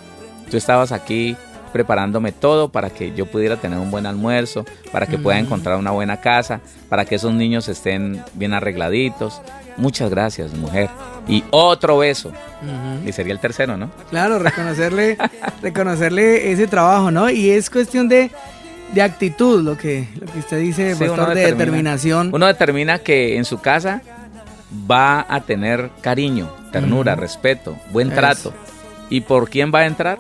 [0.50, 1.38] tú estabas aquí
[1.74, 5.92] preparándome todo para que yo pudiera tener un buen almuerzo, para que pueda encontrar una
[5.92, 9.42] buena casa, para que esos niños estén bien arregladitos.
[9.78, 10.90] Muchas gracias, mujer.
[11.28, 12.32] Y otro beso.
[13.06, 13.90] Y sería el tercero, ¿no?
[14.10, 15.18] Claro, reconocerle,
[15.62, 17.30] reconocerle ese trabajo, ¿no?
[17.30, 18.32] Y es cuestión de,
[18.94, 22.30] de actitud, lo que, lo que usted dice, Sí, pastor, uno de determina- determinación.
[22.34, 24.02] Uno determina que en su casa
[24.90, 28.54] va a tener cariño, ternura, respeto, buen trato.
[29.10, 30.18] ¿Y por quién va a entrar?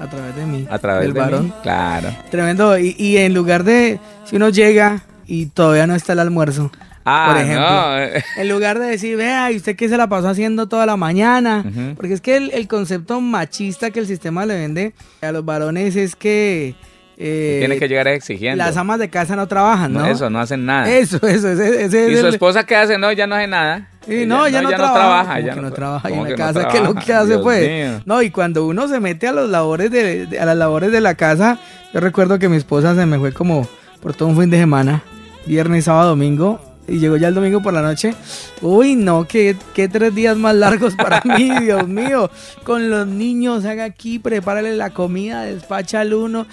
[0.00, 0.66] A través de mí.
[0.70, 1.44] A través del de varón.
[1.46, 1.52] mí.
[1.62, 2.08] Claro.
[2.30, 2.78] Tremendo.
[2.78, 6.70] Y, y en lugar de, si uno llega y todavía no está el almuerzo,
[7.04, 7.60] Ah, por ejemplo.
[7.66, 7.96] no.
[8.42, 11.64] en lugar de decir, vea, ¿y usted qué se la pasó haciendo toda la mañana?
[11.96, 15.96] Porque es que el, el concepto machista que el sistema le vende a los varones
[15.96, 16.74] es que...
[17.16, 18.58] eh, Tiene que llegar exigiendo.
[18.62, 20.00] Las amas de casa no trabajan, ¿no?
[20.00, 20.90] No, Eso, no hacen nada.
[20.90, 22.98] Eso, eso, ese, ese ¿Y es su el- esposa qué hace?
[22.98, 23.88] No, ya no hace nada.
[24.10, 25.38] Sí, no, ya, no, trabaja.
[25.38, 26.94] ella ¿Cómo que no tra- trabaja ahí ¿cómo en la que no casa, que lo
[26.94, 28.06] que hace pues.
[28.06, 31.00] No, y cuando uno se mete a los labores de, de- a las labores de
[31.00, 31.58] la casa,
[31.94, 33.68] yo recuerdo que mi esposa se me fue como
[34.02, 35.02] por todo un fin de semana,
[35.46, 38.14] viernes, sábado, domingo, y llegó ya el domingo por la noche.
[38.62, 42.30] Uy, no, qué, qué tres días más largos para mí, Dios mío.
[42.64, 46.46] Con los niños, haga aquí, prepárale la comida, despacha al uno.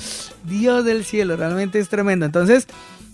[0.44, 2.26] Dios del cielo, realmente es tremendo.
[2.28, 2.68] Entonces,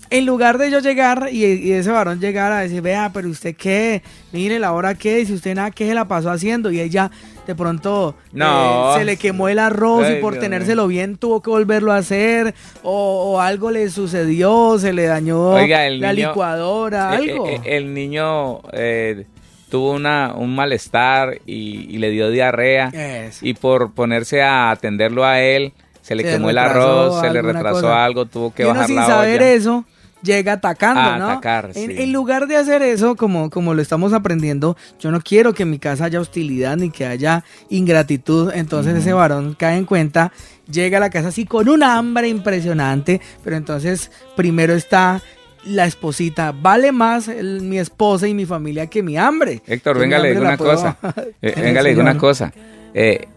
[0.09, 3.55] en lugar de yo llegar y, y ese varón llegar a decir, vea, pero usted
[3.55, 6.71] qué, mire la hora qué, y si usted nada, ¿qué se la pasó haciendo?
[6.71, 7.09] Y ella
[7.47, 8.91] de pronto No.
[8.95, 11.91] eh, se le quemó el arroz Ay, y por Dios tenérselo bien tuvo que volverlo
[11.91, 17.13] a hacer, o, o algo le sucedió, se le dañó Oiga, el la niño- licuadora,
[17.13, 17.47] Eh, algo.
[17.47, 19.25] eh, eh, el niño eh,
[19.69, 22.89] tuvo una, un malestar y, y le dio diarrea.
[22.89, 23.45] Eso.
[23.45, 27.41] Y por ponerse a atenderlo a él, se le Se quemó el arroz, se le
[27.41, 28.05] retrasó cosa.
[28.05, 29.51] algo, tuvo que y uno bajar sin la saber olla.
[29.53, 29.85] eso
[30.23, 31.29] llega atacando, A ¿no?
[31.29, 32.01] atacar, en, sí.
[32.01, 35.69] en lugar de hacer eso, como, como lo estamos aprendiendo, yo no quiero que en
[35.69, 38.51] mi casa haya hostilidad ni que haya ingratitud.
[38.55, 40.31] Entonces ese varón cae en cuenta,
[40.71, 45.21] llega a la casa así con un hambre impresionante, pero entonces primero está
[45.65, 46.51] la esposita.
[46.51, 49.61] Vale más el- mi esposa y mi familia que mi hambre.
[49.67, 50.97] Héctor, venga, le digo hambre una puedo- cosa.
[51.41, 52.53] Eh, venga, le digo una cosa.
[52.93, 53.27] Eh,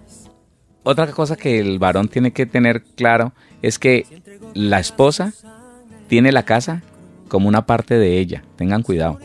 [0.82, 4.06] otra cosa que el varón tiene que tener claro es que
[4.54, 5.32] la esposa
[6.08, 6.82] tiene la casa
[7.28, 8.42] como una parte de ella.
[8.56, 9.18] Tengan cuidado.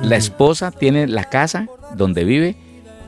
[0.00, 2.56] La esposa tiene la casa donde vive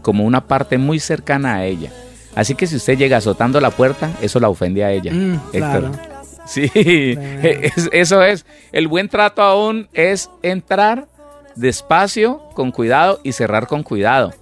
[0.03, 1.91] como una parte muy cercana a ella.
[2.35, 5.13] Así que si usted llega azotando la puerta, eso la ofende a ella.
[5.13, 5.61] Mm, Héctor.
[5.91, 5.93] claro.
[6.47, 8.47] Sí, es- eso es.
[8.71, 11.09] El buen trato aún es entrar
[11.57, 14.33] despacio, con cuidado y cerrar con cuidado.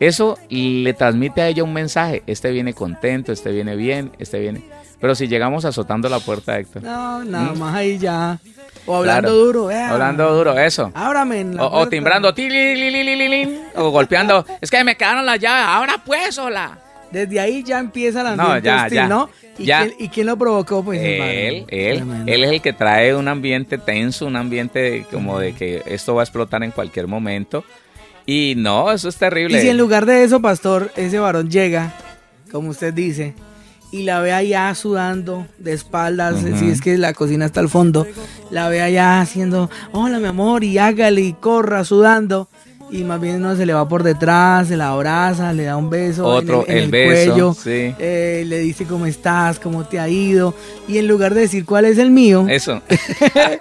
[0.00, 2.24] Eso le transmite a ella un mensaje.
[2.26, 4.62] Este viene contento, este viene bien, este viene.
[5.00, 6.82] Pero si llegamos azotando la puerta, Héctor.
[6.82, 7.58] No, nada ¿Mm?
[7.58, 8.38] más ahí ya.
[8.86, 9.44] O hablando Claro.
[9.44, 9.90] duro, vea.
[9.90, 10.90] Hablando duro, eso.
[10.94, 12.32] Ábrame en la O, o timbrando,
[13.74, 14.44] o golpeando.
[14.60, 16.78] Es que me quedaron las llaves, ahora pues, hola.
[17.10, 19.30] Desde ahí ya empieza No, ambiente ya, hostil, ya, ¿no?
[19.58, 19.82] ¿Y, ya.
[19.82, 20.84] Quién, ¿Y quién lo provocó?
[20.84, 25.52] Pues Él, él, él es el que trae un ambiente tenso, un ambiente como de
[25.54, 27.64] que esto va a explotar en cualquier momento.
[28.26, 29.58] Y no, eso es terrible.
[29.58, 31.92] Y si en lugar de eso, pastor, ese varón llega,
[32.52, 33.34] como usted dice,
[33.92, 38.06] y la ve allá sudando de espaldas, si es que la cocina está al fondo,
[38.50, 42.48] la ve allá haciendo, hola mi amor, y hágale y corra sudando,
[42.92, 45.90] y más bien uno se le va por detrás, se la abraza, le da un
[45.90, 47.94] beso Otro, en el, en el el beso, cuello, sí.
[47.98, 50.54] eh, le dice cómo estás, cómo te ha ido,
[50.88, 52.82] y en lugar de decir cuál es el mío, Eso.
[52.88, 53.58] eh,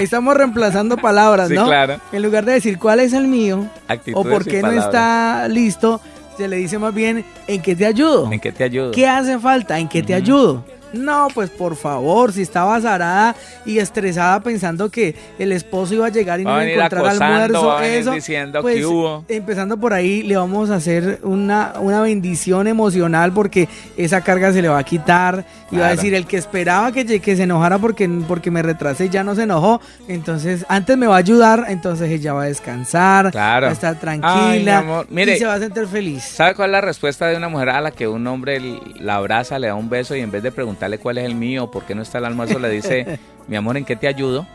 [0.00, 1.66] estamos reemplazando palabras, Sí, ¿no?
[1.66, 2.00] claro.
[2.12, 5.46] En lugar de decir cuál es el mío, o Actitudes por y qué no está
[5.48, 6.00] listo,
[6.40, 8.32] se le dice más bien, ¿en qué te ayudo?
[8.32, 8.92] ¿En qué te ayudo?
[8.92, 9.78] ¿Qué hace falta?
[9.78, 10.64] ¿En qué te ayudo?
[10.92, 16.10] No, pues por favor, si estaba azarada y estresada pensando que el esposo iba a
[16.10, 17.34] llegar y no Va iba a encontrar acosando,
[17.70, 19.24] almuerzo, eso, diciendo pues que hubo.
[19.28, 24.62] empezando por ahí le vamos a hacer una, una bendición emocional porque esa carga se
[24.62, 27.78] le va a quitar y va a decir el que esperaba que, que se enojara
[27.78, 32.10] porque, porque me retrasé ya no se enojó, entonces antes me va a ayudar, entonces
[32.10, 33.66] ella va a descansar, Claro.
[33.66, 35.06] va a estar Ay, tranquila amor.
[35.10, 36.22] Mire, y se va a sentir feliz.
[36.24, 38.60] ¿Sabe cuál es la respuesta de una mujer a la que un hombre
[38.98, 41.70] la abraza, le da un beso y en vez de preguntarle cuál es el mío
[41.70, 44.46] por qué no está el almuerzo, le dice, mi amor, ¿en qué te ayudo?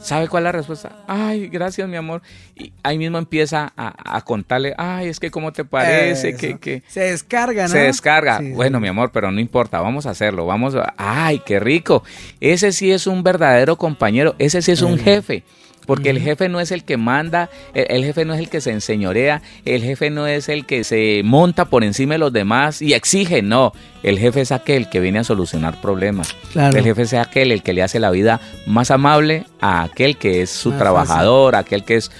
[0.00, 0.92] ¿Sabe cuál es la respuesta?
[1.08, 2.22] Ay, gracias, mi amor.
[2.54, 6.38] Y ahí mismo empieza a, a contarle, ay, es que cómo te parece, Eso.
[6.38, 7.68] que, que Se descarga, ¿no?
[7.68, 8.38] se descarga.
[8.38, 8.82] Sí, bueno, sí.
[8.82, 10.94] mi amor, pero no importa, vamos a hacerlo, vamos a...
[10.96, 12.04] Ay, qué rico.
[12.40, 15.42] Ese sí es un verdadero compañero, ese sí es un jefe.
[15.88, 18.60] Porque el jefe no es el que manda, el, el jefe no es el que
[18.60, 22.82] se enseñorea, el jefe no es el que se monta por encima de los demás
[22.82, 23.72] y exige, no.
[24.02, 26.36] El jefe es aquel que viene a solucionar problemas.
[26.52, 26.76] Claro.
[26.76, 30.42] El jefe es aquel el que le hace la vida más amable a aquel que
[30.42, 32.10] es su Más trabajador, aquel que es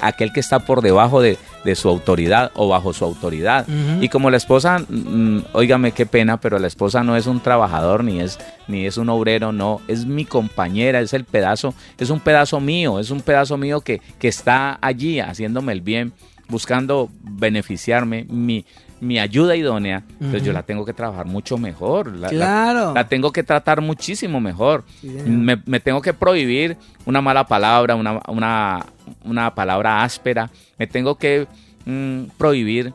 [0.00, 3.66] aquel que está por debajo de, de su autoridad o bajo su autoridad.
[4.00, 8.04] Y como la esposa, mm, óigame qué pena, pero la esposa no es un trabajador
[8.04, 12.20] ni es ni es un obrero, no, es mi compañera, es el pedazo, es un
[12.20, 16.12] pedazo mío, es un pedazo mío que, que está allí haciéndome el bien,
[16.48, 18.64] buscando beneficiarme, mi,
[19.00, 20.46] mi ayuda idónea, entonces Ujú.
[20.46, 22.94] yo la tengo que trabajar mucho mejor, la, la- Claro.
[22.94, 24.84] la tengo que tratar muchísimo mejor.
[25.02, 28.86] Me tengo que prohibir una mala palabra, una, una,
[29.24, 31.46] una palabra áspera, me tengo que
[31.84, 32.94] mm, prohibir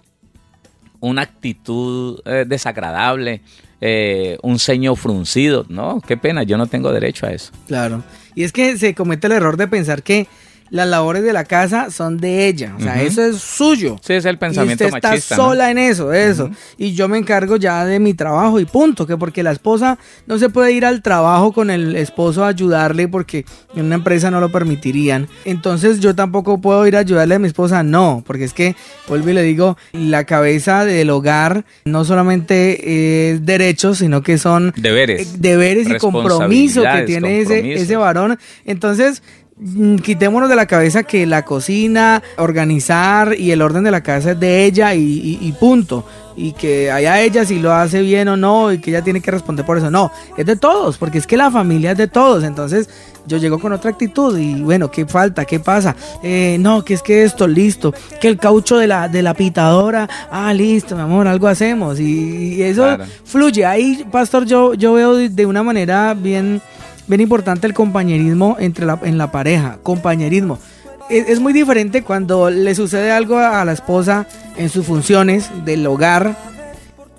[1.01, 3.41] una actitud eh, desagradable,
[3.81, 5.65] eh, un ceño fruncido.
[5.69, 7.51] No, qué pena, yo no tengo derecho a eso.
[7.67, 8.03] Claro.
[8.35, 10.27] Y es que se comete el error de pensar que
[10.69, 12.75] las labores de la casa son de ella.
[12.77, 13.97] O sea, eso es suyo.
[14.01, 16.49] Sí, es el pensamiento y usted está sola en eso, eso.
[16.77, 19.07] Y yo me encargo ya de mi trabajo y punto.
[19.07, 23.07] Que porque la esposa no se puede ir al trabajo con el esposo a ayudarle
[23.07, 25.27] porque en una empresa no lo permitirían.
[25.45, 28.23] Entonces yo tampoco puedo ir a ayudarle a mi esposa, no.
[28.25, 28.75] Porque es que,
[29.07, 34.73] vuelvo y le digo, la cabeza del hogar no solamente es derechos, sino que son
[34.77, 35.21] Deberes.
[35.21, 38.37] eh, deberes y compromiso que tiene ese, ese varón.
[38.65, 39.23] Entonces,
[40.03, 44.39] quitémonos de la cabeza que la cocina, organizar y el orden de la casa es
[44.39, 46.05] de ella y, y- y punto.
[46.37, 49.29] Y que allá ella si lo hace bien o no y que ella tiene que
[49.31, 49.91] responder por eso.
[49.91, 52.45] No, es de todos, porque es que la familia es de todos.
[52.45, 52.87] Entonces
[53.27, 55.43] yo llego con otra actitud y bueno, ¿qué falta?
[55.43, 55.97] ¿Qué pasa?
[56.23, 57.93] Eh, no, que es que esto, listo.
[58.21, 61.99] Que el caucho de la, de la pitadora, ah, listo, mi amor, algo hacemos.
[61.99, 63.03] Y, y eso Claro.
[63.25, 63.65] fluye.
[63.65, 66.61] Ahí, pastor, yo, yo veo de una manera bien,
[67.09, 69.79] bien importante el compañerismo entre la, en la pareja.
[69.83, 70.59] Compañerismo.
[71.09, 76.37] Es, muy diferente cuando le sucede algo a la esposa en sus funciones del hogar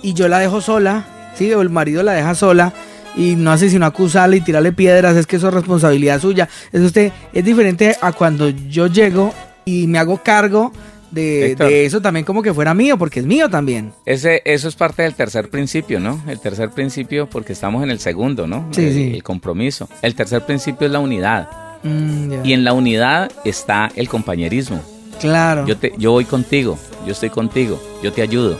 [0.00, 1.52] y yo la dejo sola, ¿sí?
[1.52, 2.72] O el marido la deja sola
[3.16, 6.48] y no hace sino acusarle y tirarle piedras, es que eso es responsabilidad suya.
[6.70, 10.72] Es usted, es diferente a cuando yo llego y me hago cargo
[11.10, 13.92] de, eso también como que fuera mío, porque es mío también.
[14.04, 16.22] Ese, eso es parte del tercer principio, ¿no?
[16.28, 18.68] El tercer principio, porque estamos en el segundo, ¿no?
[18.72, 19.12] Sí, el, sí.
[19.14, 19.88] el compromiso.
[20.02, 21.48] El tercer principio es la unidad.
[21.82, 22.44] Mm.
[22.44, 24.82] Y en la unidad está el compañerismo.
[25.20, 25.66] Claro.
[25.66, 28.58] Yo, te, yo voy contigo, yo estoy contigo, yo te ayudo.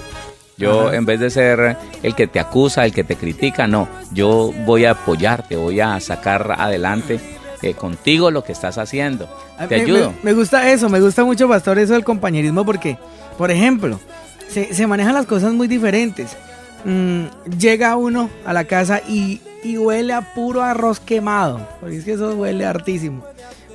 [0.57, 0.97] Yo, Ajá.
[0.97, 3.89] en vez de ser el que te acusa, el que te critica, no.
[4.13, 7.19] Yo voy a apoyarte, voy a sacar adelante
[7.63, 9.29] eh, contigo lo que estás haciendo.
[9.69, 10.11] Te me- ayudo.
[10.23, 12.99] Me, me gusta eso, me gusta mucho, Pastor, eso del compañerismo, porque,
[13.39, 14.01] por ejemplo,
[14.49, 16.37] se, se manejan las cosas muy diferentes.
[16.85, 17.25] Mm,
[17.59, 22.13] llega uno a la casa y, y huele a puro arroz quemado, porque es que
[22.13, 23.25] eso huele hartísimo.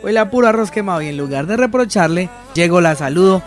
[0.03, 3.41] Huele a puro arroz quemado y en lugar de reprocharle, llego, la saludo.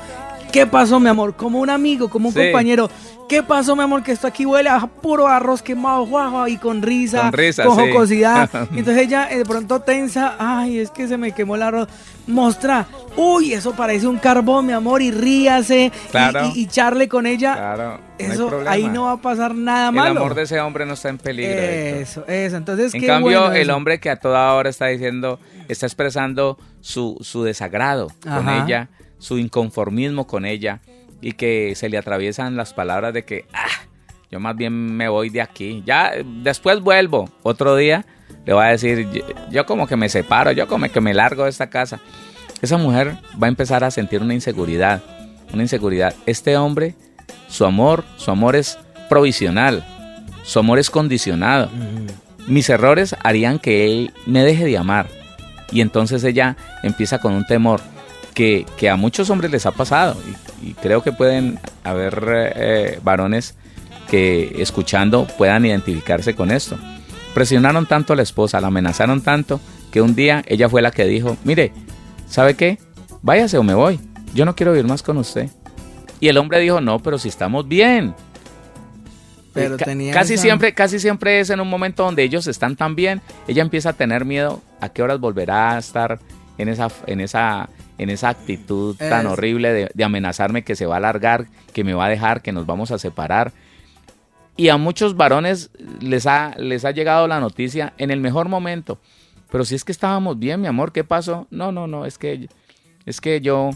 [0.52, 1.34] ¿Qué pasó, mi amor?
[1.36, 2.40] Como un amigo, como un Sí.
[2.40, 2.90] compañero.
[3.28, 4.02] ¿Qué pasó, mi amor?
[4.02, 7.76] Que esto aquí huele a puro arroz quemado, guau, y con risa, Con risa, con
[7.76, 7.82] sí.
[7.92, 8.48] jocosidad.
[8.74, 11.88] Y entonces ella eh, de pronto tensa, ay, es que se me quemó el arroz.
[12.26, 16.50] Mostra, uy, eso parece un carbón, mi amor, y ríase, y- Claro.
[16.54, 17.54] y, y charle con ella.
[17.54, 20.20] Claro, no eso, ahí no va a pasar nada El malo.
[20.20, 21.52] amor de ese hombre no está en peligro.
[21.52, 22.02] Héctor.
[22.02, 22.56] Eso, eso.
[22.56, 26.58] Entonces, En qué cambio, bueno el hombre que a toda hora está diciendo, está expresando
[26.80, 30.80] su, su desagrado con ella, su inconformismo con ella,
[31.20, 33.86] y que se le atraviesan las palabras de que, ah,
[34.30, 35.82] yo más bien me voy de aquí.
[35.84, 37.30] Ya, después vuelvo.
[37.42, 38.04] Otro día
[38.44, 41.44] le va a decir, yo, yo como que me separo, yo como que me largo
[41.44, 42.00] de esta casa.
[42.62, 45.02] Esa mujer va a empezar a sentir una inseguridad,
[45.52, 46.14] una inseguridad.
[46.26, 46.94] Este hombre,
[47.48, 48.78] su amor, su amor es
[49.08, 49.84] provisional,
[50.44, 51.70] su amor es condicionado
[52.48, 55.06] mis errores harían que él me deje de amar.
[55.70, 57.80] Y entonces ella empieza con un temor
[58.38, 60.16] que, que a muchos hombres les ha pasado.
[60.62, 63.56] Y, y creo que pueden haber eh, varones
[64.08, 66.78] que escuchando puedan identificarse con esto.
[67.34, 71.04] Presionaron tanto a la esposa, la amenazaron tanto, que un día ella fue la que
[71.04, 71.72] dijo, mire,
[72.28, 72.78] ¿sabe qué?
[73.22, 73.98] Váyase o me voy.
[74.34, 75.48] Yo no quiero vivir más con usted.
[76.20, 78.14] Y el hombre dijo, no, pero si estamos bien.
[79.52, 82.76] Pero Ca- tenía casi esa- siempre, casi siempre es en un momento donde ellos están
[82.76, 86.20] tan bien, ella empieza a tener miedo a qué horas volverá a estar
[86.58, 90.94] en esa, en esa, en esa actitud tan horrible de, de amenazarme que se va
[90.94, 93.52] a alargar, que me va a dejar, que nos vamos a separar.
[94.56, 95.70] Y a muchos varones
[96.00, 98.98] les ha, les ha llegado la noticia en el mejor momento.
[99.50, 101.46] Pero si es que estábamos bien, mi amor, ¿qué pasó?
[101.50, 102.48] No, no, no, es que,
[103.06, 103.70] es que yo,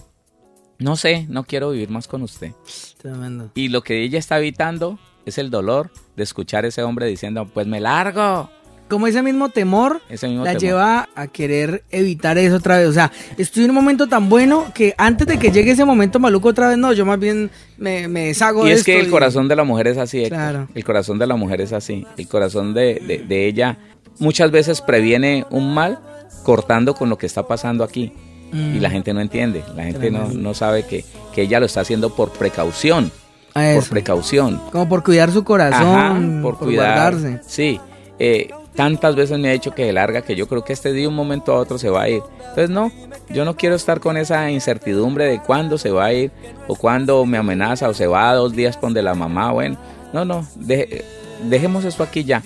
[0.78, 2.52] no sé, no quiero vivir más con usted.
[3.00, 3.50] Tremendo.
[3.54, 7.46] Y lo que ella está evitando es el dolor de escuchar a ese hombre diciendo,
[7.46, 8.50] pues me largo.
[8.92, 10.60] Como ese mismo temor Ese mismo la temor.
[10.62, 12.88] lleva a querer evitar eso otra vez.
[12.88, 16.20] O sea, estoy en un momento tan bueno que antes de que llegue ese momento
[16.20, 19.08] maluco otra vez, no, yo más bien me, me deshago Y de es que el
[19.10, 20.36] corazón de la mujer es así, Héctor.
[20.38, 20.68] Claro.
[20.74, 22.06] El corazón de la mujer es así.
[22.18, 23.78] El corazón de, de- de ella
[24.18, 25.98] muchas veces previene un mal
[26.44, 28.12] cortando con lo que está pasando aquí.
[28.52, 28.92] y la Mm.
[28.92, 32.32] gente no entiende, la gente no, no sabe que, que ella lo está haciendo por
[32.32, 33.10] precaución,
[33.54, 34.60] por precaución.
[34.70, 37.14] Como por cuidar su corazón, Ajá, por, por, cuidar.
[37.14, 37.40] guardarse.
[37.46, 37.80] Sí,
[38.18, 41.06] eh, tantas veces me ha dicho que se larga que yo creo que este de
[41.06, 42.22] un momento a otro se va a ir.
[42.40, 42.90] Entonces no,
[43.28, 46.30] yo no quiero estar con esa incertidumbre de cuándo se va a ir
[46.68, 49.52] o cuándo me amenaza o se va dos días con de la mamá.
[49.52, 49.76] Bueno,
[50.12, 51.04] no, no, deje-
[51.48, 52.42] dejemos esto aquí ya.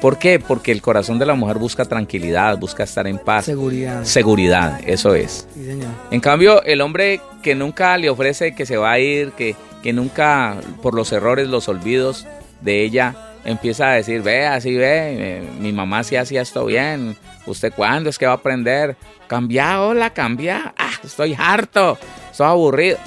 [0.00, 0.38] ¿Por qué?
[0.40, 3.44] Porque el corazón de la mujer busca tranquilidad, busca estar en paz.
[3.44, 4.02] Seguridad.
[4.04, 5.46] Seguridad, eso es.
[5.54, 5.88] Sí, señor.
[6.10, 9.92] En cambio, el hombre que nunca le ofrece que se va a ir, que, que
[9.92, 12.26] nunca por los errores, los olvidos
[12.62, 13.14] de ella,
[13.44, 17.16] empieza a decir, ve, así ve, eh, mi mamá sí hacía esto bien,
[17.46, 18.96] ¿usted cuándo es que va a aprender?
[19.26, 21.98] Cambia, hola, cambia, ah, estoy harto,
[22.30, 22.98] estoy aburrido.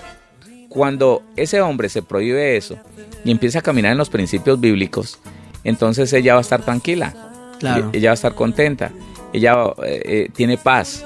[0.69, 2.77] Cuando ese hombre se prohíbe eso
[3.23, 5.19] y empieza a caminar en los principios bíblicos,
[5.63, 7.13] entonces ella va a estar tranquila,
[7.59, 7.91] Claro.
[7.93, 8.91] ella va a estar contenta,
[9.33, 11.05] ella eh, eh, tiene paz,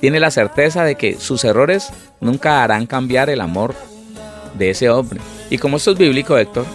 [0.00, 3.74] tiene la certeza de que sus errores nunca harán cambiar el amor
[4.58, 5.20] de ese hombre.
[5.48, 6.66] Y como esto es bíblico, Héctor,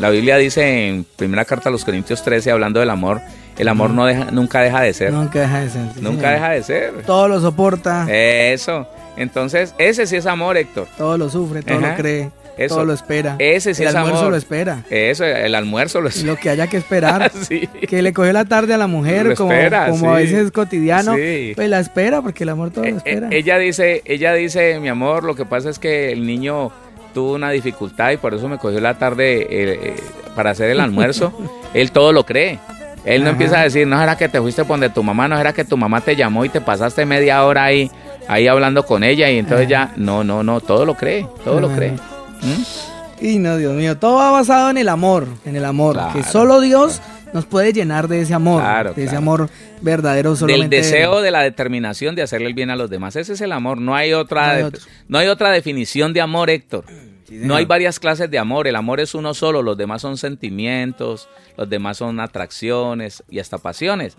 [0.00, 3.20] la Biblia dice en primera carta a los Corintios 13, hablando del amor,
[3.58, 5.12] el amor no deja, nunca deja de ser.
[5.12, 5.82] Nunca deja de ser.
[5.94, 6.32] sí, nunca señor.
[6.34, 6.92] deja de ser.
[7.06, 8.86] Todo lo soporta, Eso.
[9.16, 10.88] Entonces, ese sí es amor, Héctor.
[10.98, 11.92] todo lo sufre, todo Ajá.
[11.92, 12.74] lo cree, Eso.
[12.74, 13.36] todo lo espera.
[13.38, 14.32] Ese sí el es almuerzo amor.
[14.32, 14.84] lo espera.
[14.90, 16.22] Eso, el almuerzo lo es.
[16.22, 17.32] Lo que haya que esperar.
[17.48, 17.66] Sí.
[17.88, 20.50] Que le cogió la tarde a la mujer, Lo como, espera, como a veces es
[20.52, 21.52] cotidiano, Sí.
[21.56, 23.28] pues la espera, porque el amor todo Eh, lo eh, espera.
[23.30, 26.70] ella dice, ella dice, mi amor, lo que pasa es que el niño
[27.16, 30.04] tuvo una dificultad y por eso me cogió la tarde eh, eh,
[30.34, 31.32] para hacer el almuerzo.
[31.72, 32.58] Él todo lo cree.
[33.06, 33.32] Él no Ajá.
[33.32, 35.64] empieza a decir, no era que te fuiste por donde tu mamá, no era que
[35.64, 37.90] tu mamá te llamó y te pasaste media hora ahí,
[38.28, 41.70] ahí hablando con ella y entonces ya, no, no, no, todo lo cree, todo lo
[41.70, 41.92] cree.
[41.92, 43.24] ¿Mm?
[43.24, 46.22] Y no, Dios mío, todo va basado en el amor, en el amor, Claro, que
[46.22, 47.00] solo Dios
[47.36, 49.48] nos puede llenar de ese amor, Claro, de ese amor
[49.80, 50.76] verdadero Del solamente.
[50.76, 53.14] deseo, de la determinación de hacerle el bien a los demás.
[53.14, 53.78] Ese es el amor.
[53.80, 54.80] No hay otra, No hay de- otro.
[55.06, 56.84] no hay otra definición de amor, Héctor.
[57.28, 60.16] Sí, No hay varias clases de amor, el amor es uno solo, los demás son
[60.16, 64.16] sentimientos, los demás son atracciones y hasta pasiones,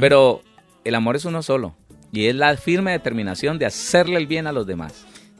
[0.00, 0.42] pero
[0.84, 1.74] el amor es uno solo
[2.12, 4.92] y es la firme determinación de hacerle el bien a los demás.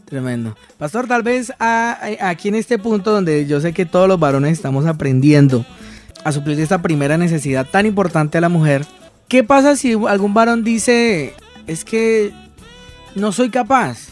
[0.04, 0.56] Tremendo.
[0.78, 4.18] Pastor, tal vez a- a- aquí en este punto donde yo sé que todos los
[4.18, 5.66] varones estamos aprendiendo
[6.24, 8.84] a suplir esta primera necesidad tan importante a la mujer,
[9.28, 11.34] ¿qué pasa si algún varón dice,
[11.66, 12.32] es que
[13.14, 14.08] no soy capaz?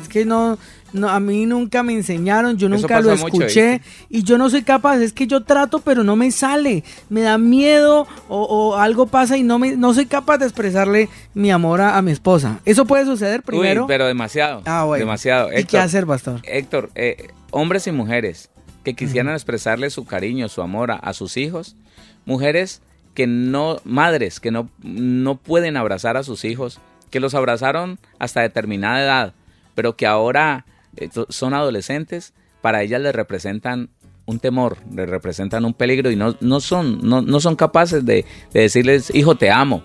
[0.00, 0.58] Es que no,
[0.92, 4.62] no a mí nunca me enseñaron, yo nunca lo mucho, escuché y yo no soy
[4.62, 9.06] capaz, es que yo trato pero no me sale, me da miedo o, o algo
[9.08, 12.60] pasa y no, me, no soy capaz de expresarle mi amor a, a mi esposa.
[12.64, 13.82] ¿Eso puede suceder primero?
[13.82, 15.00] Uy, pero demasiado, Ah, bueno.
[15.04, 15.48] demasiado.
[15.52, 16.40] ¿Y qué hacer, pastor?
[16.44, 18.48] Héctor, eh, hombres y mujeres
[18.84, 21.76] que quisieran expresarle su cariño, su amor a, a sus hijos,
[22.24, 22.82] mujeres
[23.14, 28.42] que no, madres que no, no pueden abrazar a sus hijos, que los abrazaron hasta
[28.42, 29.34] determinada edad,
[29.74, 30.66] pero que ahora
[30.96, 33.90] eh, son adolescentes, para ellas les representan
[34.26, 38.24] un temor, les representan un peligro y no, no, son, no, no son capaces de,
[38.52, 39.82] de decirles, hijo, te amo.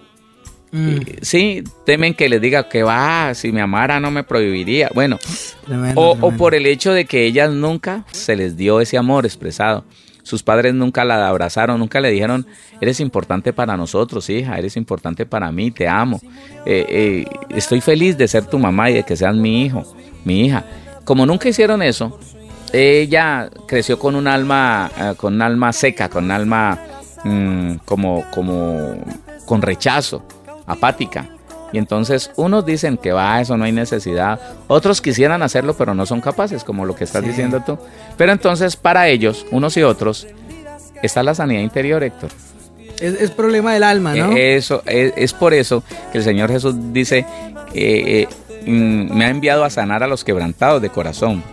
[0.73, 4.89] Mm, sí, temen que les diga que va, si me amara no me prohibiría.
[4.95, 5.19] Bueno,
[5.67, 9.85] tremendo, o, por el hecho de que ellas nunca se les dio ese amor expresado.
[10.23, 12.47] Sus padres nunca la abrazaron, nunca le dijeron,
[12.81, 16.19] eres importante para nosotros, hija, eres importante para mí, te amo.
[16.65, 19.83] Eh, eh, estoy feliz de ser tu mamá y de que seas mi hijo,
[20.25, 20.65] mi hija.
[21.05, 22.17] Como nunca hicieron eso,
[22.71, 26.79] ella creció con un alma, eh, con un alma seca, con un alma
[27.25, 28.95] mm, como, como
[29.45, 30.25] con rechazo,
[30.73, 31.27] apática.
[31.71, 34.39] Y entonces unos dicen que va, eso no hay necesidad.
[34.67, 37.29] Otros quisieran hacerlo, pero no son capaces, como lo que estás Sí.
[37.29, 37.79] diciendo tú.
[38.15, 40.27] Pero entonces para ellos, unos y otros,
[41.01, 42.29] está la sanidad interior, Héctor.
[42.99, 44.33] Es, es problema del alma, ¿no?
[44.33, 47.25] Eh, Eso, es, es por eso que el Señor Jesús dice,
[47.73, 48.27] eh, eh,
[48.69, 51.43] mm, me ha enviado a sanar a los quebrantados de corazón.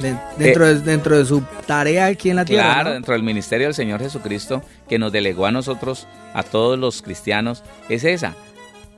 [0.00, 2.62] Dentro, de, dentro de su tarea aquí en la tierra.
[2.62, 2.94] Eh, Claro, ¿no?
[2.94, 7.62] dentro del ministerio del Señor Jesucristo que nos delegó a nosotros, a todos los cristianos,
[7.88, 8.34] es esa.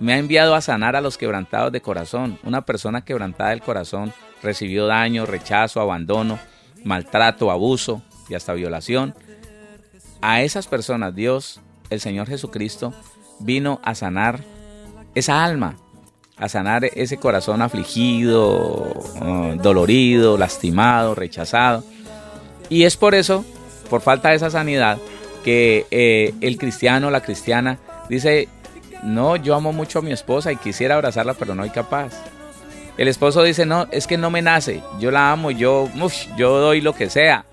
[0.00, 2.38] Me ha enviado a sanar a los quebrantados de corazón.
[2.44, 6.38] Una persona quebrantada del corazón recibió daño, rechazo, abandono,
[6.84, 9.14] maltrato, abuso y hasta violación.
[10.20, 12.92] A esas personas Dios, el Señor Jesucristo,
[13.40, 14.40] vino a sanar
[15.14, 15.76] esa alma,
[16.38, 21.82] a sanar ese corazón afligido, eh, dolorido, lastimado, rechazado.
[22.68, 23.44] Y es por eso,
[23.90, 24.98] por falta de esa sanidad,
[25.44, 27.78] que eh, el cristiano, la cristiana,
[28.08, 28.48] dice,
[29.02, 32.12] no, yo amo mucho a mi esposa y quisiera abrazarla, pero no hay capaz.
[32.96, 35.88] El esposo dice, no, es que no me nace, yo la amo, yo,
[36.36, 37.44] yo doy lo que sea.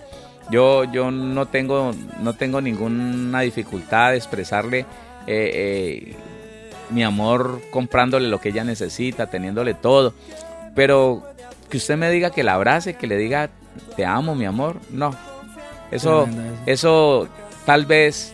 [0.52, 4.86] Yo, yo no tengo, no tengo ninguna dificultad de expresarle
[5.26, 6.16] eh,
[6.90, 10.14] mi amor comprándole lo que ella necesita, teniéndole todo.
[10.76, 11.24] Pero
[11.70, 13.50] que usted me diga que la abrace, que le diga
[13.96, 15.16] te amo, mi amor, no.
[15.92, 16.28] Eso,
[16.66, 17.28] eso
[17.66, 18.34] tal vez,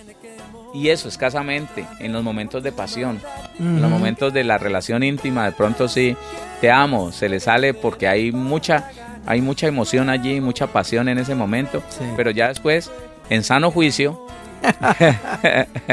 [0.74, 3.20] y eso escasamente, en los momentos de pasión,
[3.60, 6.16] en los momentos de la relación íntima, de pronto sí,
[6.62, 8.90] te amo, se le sale porque hay mucha,
[9.26, 11.84] hay mucha emoción allí, mucha pasión en ese momento,
[12.16, 12.90] pero ya después,
[13.30, 14.26] en sano juicio,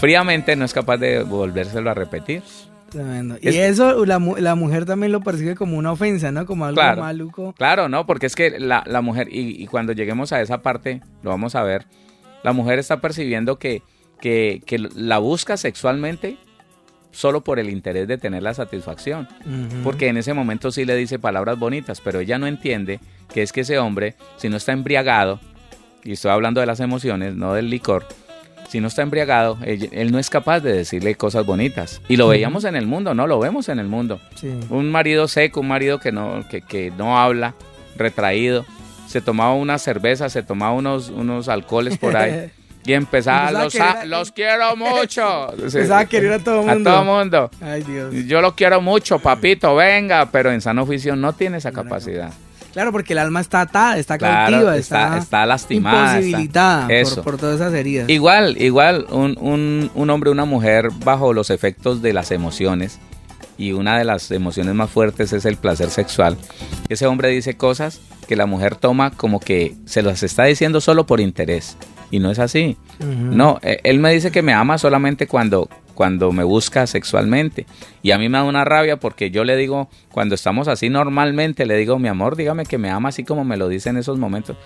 [0.00, 2.42] fríamente no es capaz de volvérselo a repetir.
[2.88, 3.36] Tremendo.
[3.40, 6.44] Y eso la, la, mujer también lo percibe como una ofensa, ¿no?
[6.44, 7.54] Como algo maluco.
[7.56, 11.30] Claro, no, porque es que la, la mujer, y, cuando lleguemos a esa parte, lo
[11.30, 11.86] vamos a ver,
[12.42, 13.82] la mujer está percibiendo que,
[14.20, 16.36] que, que la busca sexualmente
[17.12, 19.28] solo por el interés de tener la satisfacción.
[19.84, 23.00] Porque en ese momento sí le dice palabras bonitas, pero ella no entiende
[23.32, 25.40] que es que ese hombre, si no está embriagado,
[26.02, 28.06] y estoy hablando de las emociones, no del licor,
[28.70, 32.00] si no está embriagado, él, no es capaz de decirle cosas bonitas.
[32.08, 33.26] Y lo veíamos en el mundo, ¿no?
[33.26, 34.20] Lo vemos en el mundo.
[34.68, 37.54] Un marido seco, un marido que no, que, que no habla,
[37.96, 38.64] retraído,
[39.08, 42.52] se tomaba una cerveza, se tomaba unos, unos alcoholes por ahí.
[42.82, 45.52] Y empezaba, los, los quiero mucho.
[45.58, 46.90] Empezaba a querer a todo mundo.
[46.90, 47.50] A todo mundo.
[47.60, 48.14] Ay, Dios.
[48.26, 50.30] Yo lo quiero mucho, papito, venga.
[50.32, 52.32] Pero en sano oficio no tiene esa capacidad.
[52.72, 56.20] Claro, porque el alma está atada, está cautiva, está, está, lastimada.
[56.20, 56.88] Imposibilitada
[57.22, 58.08] Por, todas esas heridas.
[58.08, 63.00] Igual, igual, un, un, un hombre, una mujer bajo los efectos de las emociones,
[63.60, 66.38] y una de las emociones más fuertes es el placer sexual.
[66.88, 71.04] Ese hombre dice cosas que la mujer toma como que se las está diciendo solo
[71.04, 71.76] por interés.
[72.10, 72.76] Y no es así.
[72.98, 75.68] No, e, él me dice que me ama solamente cuando,
[76.00, 77.66] cuando me busca sexualmente.
[78.00, 81.66] Y a mí me da una rabia porque yo le digo, cuando estamos así normalmente,
[81.66, 84.18] le digo, mi amor, dígame que me ama así como me lo dice en esos
[84.18, 84.56] momentos.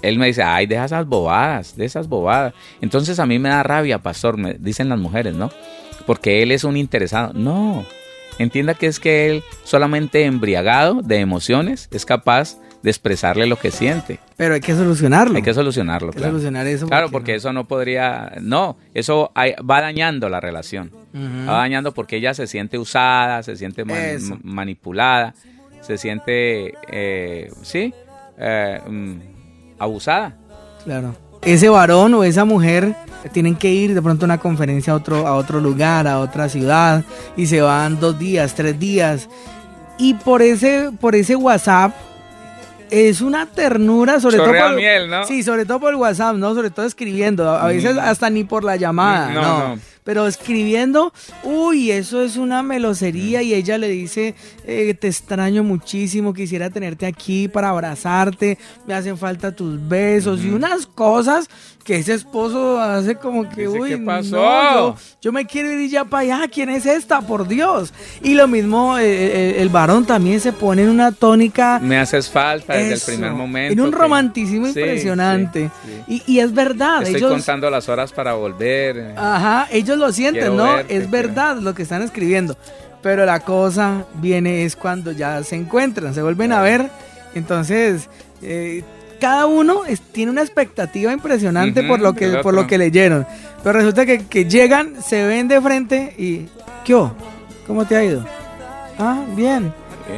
[0.00, 2.54] Él me dice, ay, deja esas bobadas, de esas bobadas.
[2.80, 5.50] Entonces a mí me da rabia, pastor, me dicen las mujeres, ¿no?
[6.06, 7.34] Porque él es un interesado.
[7.34, 7.84] No,
[8.38, 13.70] entienda que es que él solamente embriagado de emociones es capaz de expresarle lo que
[13.70, 14.20] siente.
[14.36, 15.36] Pero hay que solucionarlo.
[15.36, 16.32] Hay que solucionarlo, claro.
[16.32, 16.86] solucionar eso.
[16.86, 17.36] Claro, porque, no.
[17.38, 20.92] eso no podría, no, eso va dañando la relación.
[21.14, 25.34] Va dañando porque ella se siente usada, se siente manipulada,
[25.80, 27.92] se siente, eh, sí,
[28.38, 29.16] eh, mm,
[29.78, 30.36] abusada.
[30.84, 31.14] Claro.
[31.42, 32.94] Ese varón o esa mujer
[33.32, 36.48] tienen que ir de pronto a una conferencia a otro, a otro lugar, a otra
[36.48, 37.04] ciudad,
[37.36, 39.28] y se van dos días, tres días.
[39.98, 41.92] Y por ese, por ese WhatsApp
[42.90, 45.24] es una ternura, sobre todo por, miel, ¿no?
[45.24, 46.54] Sí, sobre todo por el WhatsApp, ¿no?
[46.54, 48.00] Sobre todo escribiendo, a veces mm.
[48.00, 49.78] hasta ni por la llamada, no
[50.08, 51.12] pero escribiendo,
[51.42, 54.34] uy, eso es una melosería y ella le dice,
[54.64, 60.48] eh, te extraño muchísimo, quisiera tenerte aquí para abrazarte, me hacen falta tus besos y
[60.48, 61.50] unas cosas
[61.88, 64.94] que ese esposo hace como que, uy, ¿qué pasó?
[65.22, 67.22] yo, me quiero ir ya para allá, ¿quién es esta?
[67.22, 67.94] Por Dios.
[68.22, 71.78] Y lo mismo, eh, eh, el varón también se pone en una tónica.
[71.82, 73.72] Me haces falta desde el primer momento.
[73.72, 75.70] En un romanticismo impresionante.
[76.06, 77.04] y, es verdad.
[77.04, 79.14] Estoy contando las horas para volver.
[79.16, 80.80] Ajá, ellos lo sienten, ¿no?
[80.80, 82.54] es verdad lo que están escribiendo.
[83.00, 86.90] Pero la cosa viene es cuando ya se encuentran, se vuelven a ver.
[87.34, 88.10] Entonces,
[88.42, 88.84] eh,
[89.20, 93.26] cada uno tiene una expectativa impresionante por lo que por lo que leyeron.
[93.62, 96.46] Pero resulta que, llegan, se ven de frente y
[96.84, 97.08] ¿qué?
[97.66, 98.24] ¿Cómo te ha ido?
[98.98, 99.72] Ah, bien.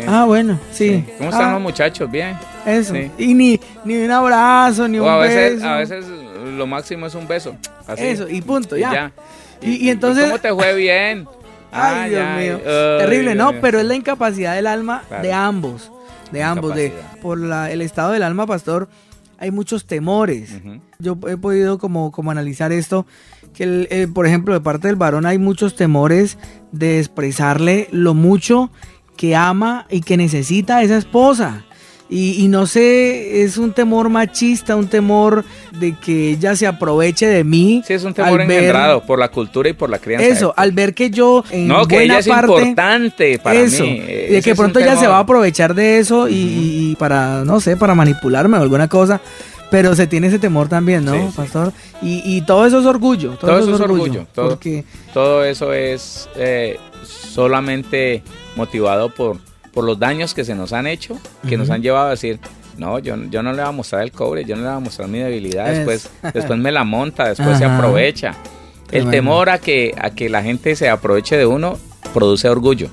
[0.06, 1.04] Ah, bueno, sí.
[1.18, 1.52] ¿Cómo están ah.
[1.54, 2.10] los muchachos?
[2.10, 2.36] Bien.
[2.64, 2.94] Eso.
[3.18, 5.68] Y ni, ni un abrazo, ni un a veces, beso.
[5.68, 6.04] A veces
[6.56, 7.56] lo máximo es un beso.
[7.96, 9.12] Eso, y punto, ya.
[9.60, 10.26] Y, entonces...
[10.26, 11.26] ¿Cómo te fue bien?
[11.72, 12.58] Ay, Dios mío.
[12.98, 13.60] Terrible, ¿no?
[13.60, 15.90] Pero es la incapacidad del alma de ambos.
[16.32, 16.74] De ambos.
[16.74, 18.88] De, por la, el estado del alma, pastor,
[19.38, 20.60] hay muchos temores.
[20.98, 23.06] Yo he podido como, como analizar esto.
[23.54, 26.38] Que, por ejemplo, de parte del varón hay muchos temores
[26.72, 28.70] de expresarle lo mucho
[29.16, 31.64] que ama y que necesita a esa esposa.
[32.12, 37.44] Y, no sé, es un temor machista, un temor de que ella se aproveche de
[37.44, 37.84] mí.
[37.86, 40.26] Sí, es un temor engendrado por la cultura y por la crianza.
[40.26, 44.00] Eso, al ver que yo en no, que ella es importante para eso, mí.
[44.00, 47.94] de que pronto ella se va a aprovechar de eso y, para, no sé, para
[47.94, 49.20] manipularme o alguna cosa.
[49.70, 51.72] Pero se tiene ese temor también, ¿no, pastor?
[52.02, 53.34] Y, todo eso es orgullo.
[53.34, 54.26] Todo, eso es orgullo.
[54.34, 54.84] todo, porque...
[55.14, 58.24] todo eso es eh, solamente
[58.56, 59.38] motivado por
[59.72, 61.18] por los daños que se nos han hecho,
[61.48, 62.40] que nos han llevado a decir,
[62.76, 64.80] no, yo, yo no le voy a mostrar el cobre, yo no le voy a
[64.80, 68.34] mostrar mi debilidad, después, después me la monta, después se aprovecha.
[68.90, 71.78] El temor a que, a que la gente se aproveche de uno
[72.12, 72.88] produce orgullo.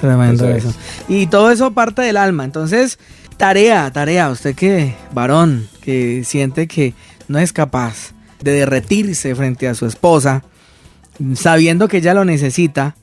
[0.00, 0.72] Tremendo eso.
[1.08, 2.44] Y todo eso parte del alma.
[2.44, 2.98] Entonces,
[3.36, 6.94] tarea, tarea, usted que, varón, que siente que
[7.28, 10.44] no es capaz de derretirse frente a su esposa,
[11.34, 12.96] sabiendo que ella lo necesita.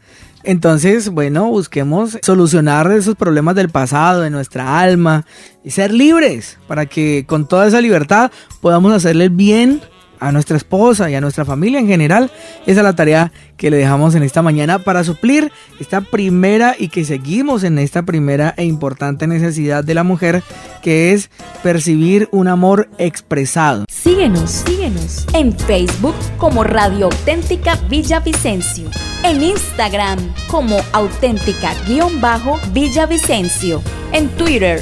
[0.43, 5.25] Entonces, bueno, busquemos solucionar esos problemas del pasado, de nuestra alma,
[5.63, 8.31] y ser libres para que con toda esa libertad
[8.61, 9.81] podamos hacerle bien
[10.21, 12.31] a nuestra esposa y a nuestra familia en general.
[12.65, 16.87] Esa es la tarea que le dejamos en esta mañana para suplir esta primera y
[16.87, 20.43] que seguimos en esta primera e importante necesidad de la mujer
[20.81, 21.29] que es
[21.63, 23.83] percibir un amor expresado.
[23.89, 28.89] Síguenos, síguenos en Facebook como Radio Auténtica Villavicencio,
[29.23, 33.81] en Instagram como auténtica-villavicencio,
[34.13, 34.81] en Twitter